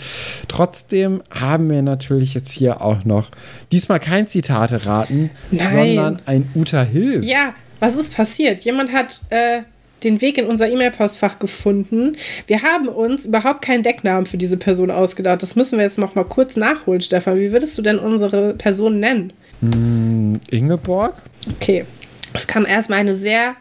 [0.48, 3.30] Trotzdem haben wir natürlich jetzt hier auch noch
[3.72, 5.70] diesmal kein Zitate raten, Nein.
[5.70, 7.24] sondern ein Uta Hilf.
[7.24, 8.62] Ja, was ist passiert?
[8.62, 9.60] Jemand hat äh,
[10.04, 12.16] den Weg in unser E-Mail-Postfach gefunden.
[12.46, 15.42] Wir haben uns überhaupt keinen Decknamen für diese Person ausgedacht.
[15.42, 17.38] Das müssen wir jetzt noch mal kurz nachholen, Stefan.
[17.38, 19.32] Wie würdest du denn unsere Person nennen?
[19.60, 21.14] Hm, Ingeborg?
[21.56, 21.84] Okay.
[22.32, 23.56] Es kam erstmal eine sehr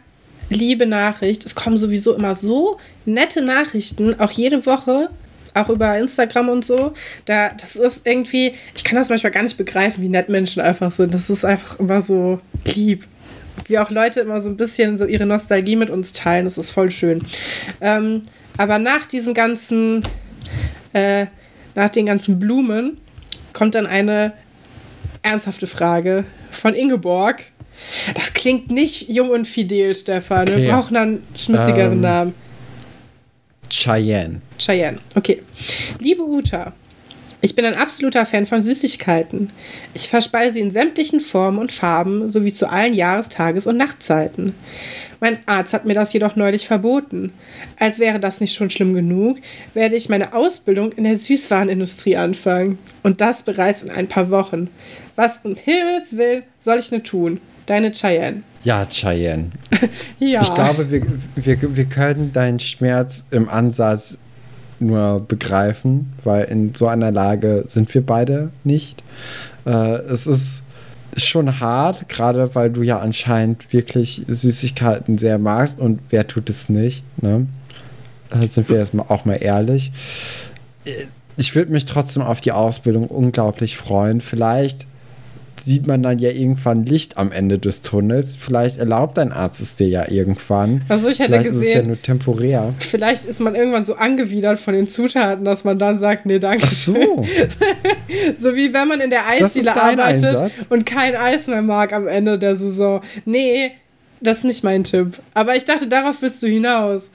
[0.50, 1.45] liebe Nachricht.
[1.45, 5.10] Es kommen sowieso immer so nette Nachrichten, auch jede Woche,
[5.54, 6.93] auch über Instagram und so.
[7.26, 10.91] Da, das ist irgendwie, ich kann das manchmal gar nicht begreifen, wie nett Menschen einfach
[10.91, 11.14] sind.
[11.14, 12.39] Das ist einfach immer so
[12.76, 13.06] lieb.
[13.66, 16.45] Wie auch Leute immer so ein bisschen so ihre Nostalgie mit uns teilen.
[16.45, 17.26] Das ist voll schön.
[17.82, 18.24] Ähm,
[18.58, 20.04] aber nach diesen ganzen,
[20.93, 21.26] äh,
[21.76, 22.98] nach den ganzen Blumen
[23.54, 24.34] kommt dann eine
[25.28, 27.43] ernsthafte Frage von Ingeborg.
[28.15, 30.47] Das klingt nicht jung und fidel, Stefan.
[30.47, 30.63] Okay.
[30.63, 32.34] Wir brauchen einen schmissigeren ähm, Namen.
[33.69, 34.41] Cheyenne.
[34.57, 35.43] Cheyenne, okay.
[35.99, 36.73] Liebe Uta,
[37.41, 39.51] ich bin ein absoluter Fan von Süßigkeiten.
[39.93, 44.55] Ich verspeise sie in sämtlichen Formen und Farben sowie zu allen Jahres-, Tages- und Nachtzeiten.
[45.19, 47.34] Mein Arzt hat mir das jedoch neulich verboten.
[47.80, 49.38] Als wäre das nicht schon schlimm genug,
[49.73, 52.80] werde ich meine Ausbildung in der Süßwarenindustrie anfangen.
[53.03, 54.69] Und das bereits in ein paar Wochen.
[55.18, 57.41] Was um Himmels Willen soll ich nur tun?
[57.65, 58.43] Deine Cheyenne.
[58.63, 59.49] Ja, Cheyenne.
[60.20, 60.41] ja.
[60.41, 61.01] Ich glaube, wir,
[61.36, 64.20] wir, wir können deinen Schmerz im Ansatz
[64.80, 69.03] nur begreifen, weil in so einer Lage sind wir beide nicht.
[69.65, 70.61] Äh, es ist
[71.15, 76.70] schon hart, gerade weil du ja anscheinend wirklich Süßigkeiten sehr magst und wer tut es
[76.70, 77.47] nicht, ne?
[78.30, 79.91] Da sind wir erstmal auch mal ehrlich.
[81.38, 84.22] Ich würde mich trotzdem auf die Ausbildung unglaublich freuen.
[84.22, 84.86] Vielleicht
[85.60, 88.38] sieht man dann ja irgendwann Licht am Ende des Tunnels.
[88.38, 90.82] Vielleicht erlaubt dein Arzt es dir ja irgendwann.
[90.89, 92.74] Also ich hätte vielleicht gesehen, ist es ja nur temporär.
[92.80, 96.66] Vielleicht ist man irgendwann so angewidert von den Zutaten, dass man dann sagt, nee, danke.
[96.66, 96.93] Ach so.
[98.39, 100.51] so wie wenn man in der Eisdiele arbeitet Einsatz?
[100.70, 103.01] und kein Eis mehr mag am Ende der Saison.
[103.26, 103.72] Nee,
[104.22, 105.20] das ist nicht mein Tipp.
[105.34, 107.12] Aber ich dachte, darauf willst du hinaus.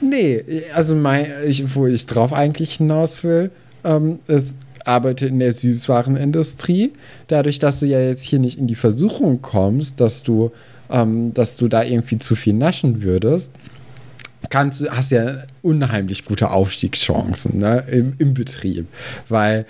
[0.00, 3.50] Nee, also mein, ich, wo ich drauf eigentlich hinaus will,
[3.84, 4.54] ähm, ist
[4.88, 6.92] arbeite in der Süßwarenindustrie.
[7.28, 10.50] Dadurch, dass du ja jetzt hier nicht in die Versuchung kommst, dass du,
[10.90, 13.52] ähm, dass du da irgendwie zu viel naschen würdest,
[14.50, 18.86] kannst du, hast ja unheimlich gute Aufstiegschancen ne, im, im Betrieb.
[19.28, 19.66] Weil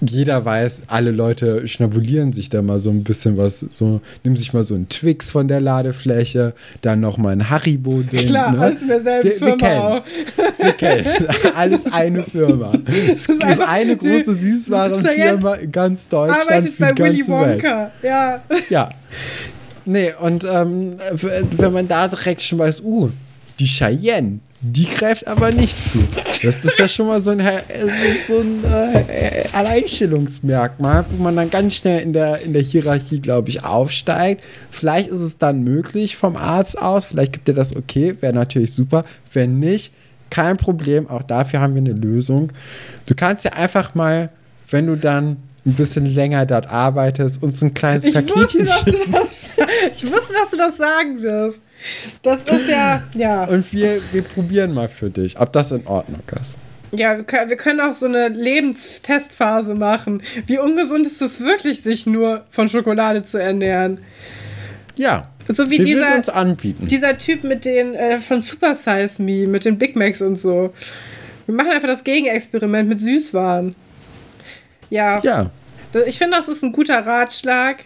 [0.00, 3.60] jeder weiß, alle Leute schnabulieren sich da mal so ein bisschen was.
[3.72, 8.02] So, nimm sich mal so einen Twix von der Ladefläche, dann noch mal ein Haribo.
[8.02, 8.60] Den, Klar, ne?
[8.60, 10.04] alles in derselben wir, Firma wir auch.
[10.58, 11.06] Wir kennen
[11.56, 12.72] Alles eine Firma.
[12.88, 16.42] Das ist, das ist eine große Süßwarenfirma in ganz Deutschland.
[16.48, 18.02] Arbeitet bei Willy Wonka, Welt.
[18.02, 18.40] ja.
[18.68, 18.88] Ja.
[19.84, 20.96] Nee, und ähm,
[21.56, 23.10] wenn man da direkt schon weiß, uh,
[23.58, 25.98] die Cheyenne, die greift aber nicht zu.
[26.42, 27.40] Das ist ja schon mal so ein,
[28.26, 33.50] so ein äh, Alleinstellungsmerkmal, wo man dann ganz schnell in der, in der Hierarchie, glaube
[33.50, 34.42] ich, aufsteigt.
[34.70, 38.72] Vielleicht ist es dann möglich vom Arzt aus, vielleicht gibt er das okay, wäre natürlich
[38.72, 39.04] super.
[39.32, 39.92] Wenn nicht,
[40.30, 42.52] kein Problem, auch dafür haben wir eine Lösung.
[43.06, 44.30] Du kannst ja einfach mal,
[44.70, 49.50] wenn du dann ein bisschen länger dort arbeitest, uns ein kleines ich Paketchen wusste, das,
[49.92, 51.60] Ich wusste, dass du das sagen wirst.
[52.22, 53.44] Das ist ja, ja.
[53.44, 56.56] Und wir, wir probieren mal für dich, ob das in Ordnung ist.
[56.90, 60.22] Ja, wir können auch so eine Lebenstestphase machen.
[60.46, 63.98] Wie ungesund ist es wirklich, sich nur von Schokolade zu ernähren?
[64.96, 65.28] Ja.
[65.46, 66.22] So wie dieser,
[66.80, 70.74] dieser Typ mit den äh, von Super Size Me, mit den Big Macs und so.
[71.46, 73.74] Wir machen einfach das Gegenexperiment mit Süßwaren.
[74.90, 75.20] Ja.
[75.22, 75.50] Ja.
[76.06, 77.84] Ich finde, das ist ein guter Ratschlag.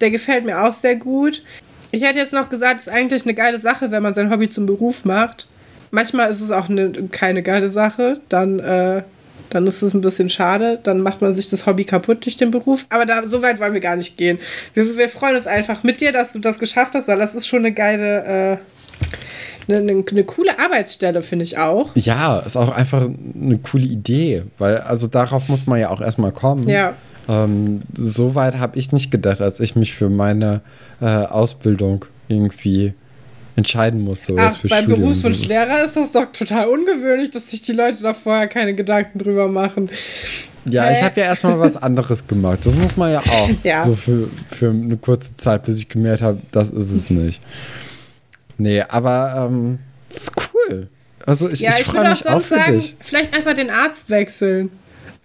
[0.00, 1.42] Der gefällt mir auch sehr gut.
[1.90, 4.48] Ich hätte jetzt noch gesagt, es ist eigentlich eine geile Sache, wenn man sein Hobby
[4.48, 5.48] zum Beruf macht.
[5.90, 8.20] Manchmal ist es auch eine, keine geile Sache.
[8.28, 9.02] Dann, äh,
[9.50, 10.78] dann ist es ein bisschen schade.
[10.82, 12.84] Dann macht man sich das Hobby kaputt durch den Beruf.
[12.90, 14.38] Aber da, so weit wollen wir gar nicht gehen.
[14.74, 17.46] Wir, wir freuen uns einfach mit dir, dass du das geschafft hast, weil das ist
[17.46, 18.24] schon eine geile.
[18.24, 18.56] Äh,
[19.70, 21.90] eine, eine, eine, coole Arbeitsstelle, finde ich auch.
[21.94, 26.32] Ja, ist auch einfach eine coole Idee, weil also darauf muss man ja auch erstmal
[26.32, 26.66] kommen.
[26.68, 26.94] Ja.
[27.28, 30.62] Ähm, so weit habe ich nicht gedacht, als ich mich für meine
[31.00, 32.94] äh, Ausbildung irgendwie
[33.56, 34.34] entscheiden musste.
[34.38, 38.46] Ach, für beim Berufswunschlehrer ist das doch total ungewöhnlich, dass sich die Leute da vorher
[38.46, 39.90] keine Gedanken drüber machen.
[40.64, 40.98] Ja, Hä?
[40.98, 42.60] ich habe ja erstmal was anderes gemacht.
[42.64, 43.50] Das muss man ja auch.
[43.64, 43.84] ja.
[43.84, 47.40] So für, für eine kurze Zeit, bis ich gemerkt habe, das ist es nicht.
[48.58, 50.88] Nee, aber ähm, das ist cool.
[51.26, 52.96] Also ich, ja, ich, ich mich auch, für sagen, dich.
[53.00, 54.70] Vielleicht einfach den Arzt wechseln.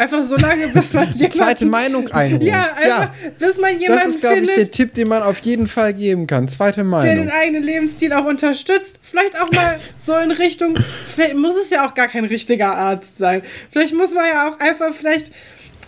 [0.04, 1.32] Einfach so lange, bis man jemanden...
[1.32, 2.42] Zweite Meinung einholen.
[2.46, 3.30] Ja, einfach, ja.
[3.40, 6.28] bis man jemanden Das ist, glaube ich, der Tipp, den man auf jeden Fall geben
[6.28, 6.50] kann.
[6.50, 7.06] Zweite Meinung.
[7.06, 9.00] Der den eigenen Lebensstil auch unterstützt.
[9.02, 10.76] Vielleicht auch mal so in Richtung...
[11.08, 13.44] Vielleicht muss es ja auch gar kein richtiger Arzt sein.
[13.72, 14.94] Vielleicht muss man ja auch einfach...
[14.94, 15.32] Vielleicht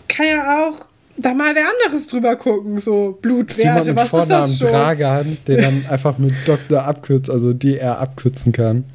[0.08, 0.86] kann ja auch
[1.18, 4.80] da mal wer anderes drüber gucken, so Blutwerte, was Vornamen ist das schon?
[4.80, 8.86] Dragan, der dann einfach mit Doktor abkürzt, also DR abkürzen kann.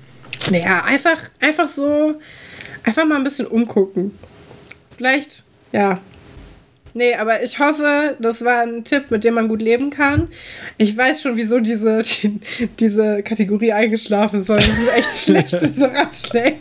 [0.50, 2.14] Naja, einfach, einfach so,
[2.84, 4.12] einfach mal ein bisschen umgucken.
[5.00, 5.98] Vielleicht, ja.
[6.92, 10.28] Nee, aber ich hoffe, das war ein Tipp, mit dem man gut leben kann.
[10.76, 12.38] Ich weiß schon, wieso diese, die,
[12.78, 14.58] diese Kategorie eingeschlafen soll.
[14.58, 16.56] Das ist echt schlecht, so Ratschläge.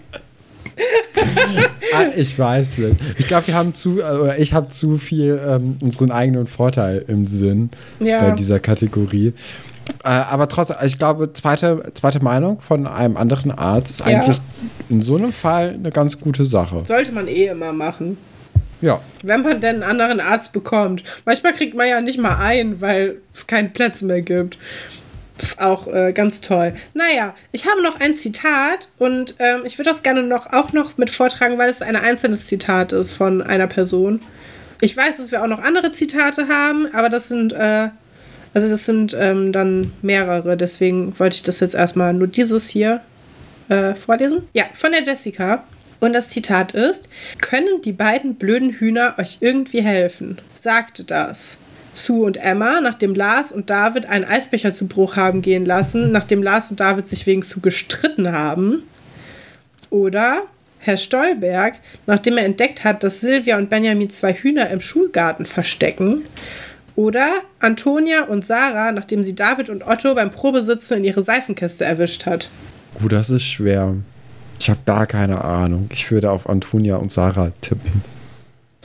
[1.96, 2.96] ah, ich weiß nicht.
[3.18, 7.28] Ich glaube, wir haben zu, oder ich habe zu viel ähm, unseren eigenen Vorteil im
[7.28, 8.22] Sinn ja.
[8.22, 9.34] bei dieser Kategorie.
[10.04, 14.44] Äh, aber trotzdem, ich glaube, zweite, zweite Meinung von einem anderen Arzt ist eigentlich ja.
[14.90, 16.84] in so einem Fall eine ganz gute Sache.
[16.86, 18.18] Sollte man eh immer machen.
[18.82, 19.02] Ja.
[19.24, 21.04] Wenn man denn einen anderen Arzt bekommt.
[21.26, 24.58] Manchmal kriegt man ja nicht mal einen, weil es keinen Platz mehr gibt.
[25.38, 26.74] Das ist auch äh, ganz toll.
[26.94, 30.98] Naja, ich habe noch ein Zitat und ähm, ich würde das gerne noch auch noch
[30.98, 34.22] mit vortragen, weil es ein einzelnes Zitat ist von einer Person.
[34.82, 37.90] Ich weiß, dass wir auch noch andere Zitate haben, aber das sind, äh,
[38.54, 40.58] also das sind ähm, dann mehrere.
[40.58, 43.02] Deswegen wollte ich das jetzt erstmal nur dieses hier
[43.70, 44.48] äh, vorlesen.
[44.54, 45.64] Ja, von der Jessica.
[46.00, 50.40] Und das Zitat ist: Können die beiden blöden Hühner euch irgendwie helfen?
[50.60, 51.58] Sagte das.
[51.94, 56.44] Sue und Emma, nachdem Lars und David einen Eisbecher zu Bruch haben gehen lassen, nachdem
[56.44, 58.84] Lars und David sich wegen Sue gestritten haben.
[59.90, 60.44] Oder
[60.80, 66.24] Herr Stolberg, nachdem er entdeckt hat, dass Silvia und Benjamin zwei Hühner im Schulgarten verstecken.
[67.00, 72.26] Oder Antonia und Sarah, nachdem sie David und Otto beim Probesitzen in ihre Seifenkiste erwischt
[72.26, 72.50] hat.
[73.02, 73.96] Oh, das ist schwer.
[74.60, 75.88] Ich habe gar keine Ahnung.
[75.94, 78.04] Ich würde auf Antonia und Sarah tippen.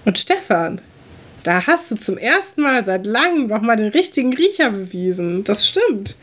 [0.05, 0.81] Und Stefan,
[1.45, 5.45] da hast du zum ersten Mal seit langem nochmal den richtigen Riecher bewiesen.
[5.45, 6.17] Das stimmt.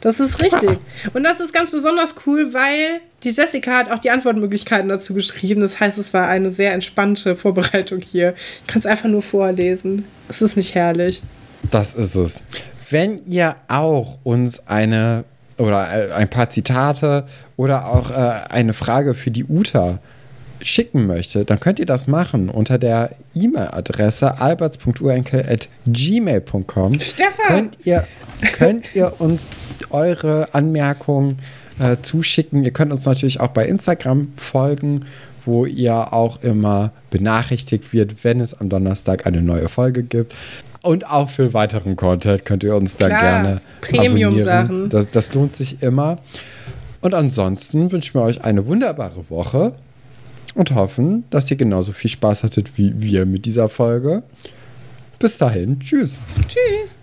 [0.00, 0.78] Das ist richtig.
[1.12, 5.60] Und das ist ganz besonders cool, weil die Jessica hat auch die Antwortmöglichkeiten dazu geschrieben.
[5.60, 8.34] Das heißt, es war eine sehr entspannte Vorbereitung hier.
[8.60, 10.04] Ich kann es einfach nur vorlesen.
[10.28, 11.20] Es ist nicht herrlich.
[11.70, 12.38] Das ist es.
[12.88, 15.24] Wenn ihr auch uns eine
[15.58, 17.26] oder äh, ein paar Zitate
[17.56, 18.14] oder auch äh,
[18.48, 19.98] eine Frage für die Uta
[20.62, 27.00] schicken möchte, dann könnt ihr das machen unter der E-Mail-Adresse alberts.urenkel.gmail.com.
[27.00, 27.34] Stefan!
[27.48, 28.06] Könnt ihr,
[28.56, 29.50] könnt ihr uns
[29.90, 31.38] eure Anmerkungen
[31.78, 32.64] äh, zuschicken.
[32.64, 35.06] Ihr könnt uns natürlich auch bei Instagram folgen,
[35.44, 40.34] wo ihr auch immer benachrichtigt wird, wenn es am Donnerstag eine neue Folge gibt.
[40.82, 44.88] Und auch für weiteren Content könnt ihr uns da Klar, gerne Premium-Sachen.
[44.88, 46.18] Das, das lohnt sich immer.
[47.00, 49.74] Und ansonsten wünschen wir euch eine wunderbare Woche
[50.54, 54.22] und hoffen, dass ihr genauso viel Spaß hattet wie wir mit dieser Folge.
[55.18, 56.18] Bis dahin, tschüss.
[56.48, 56.96] Tschüss.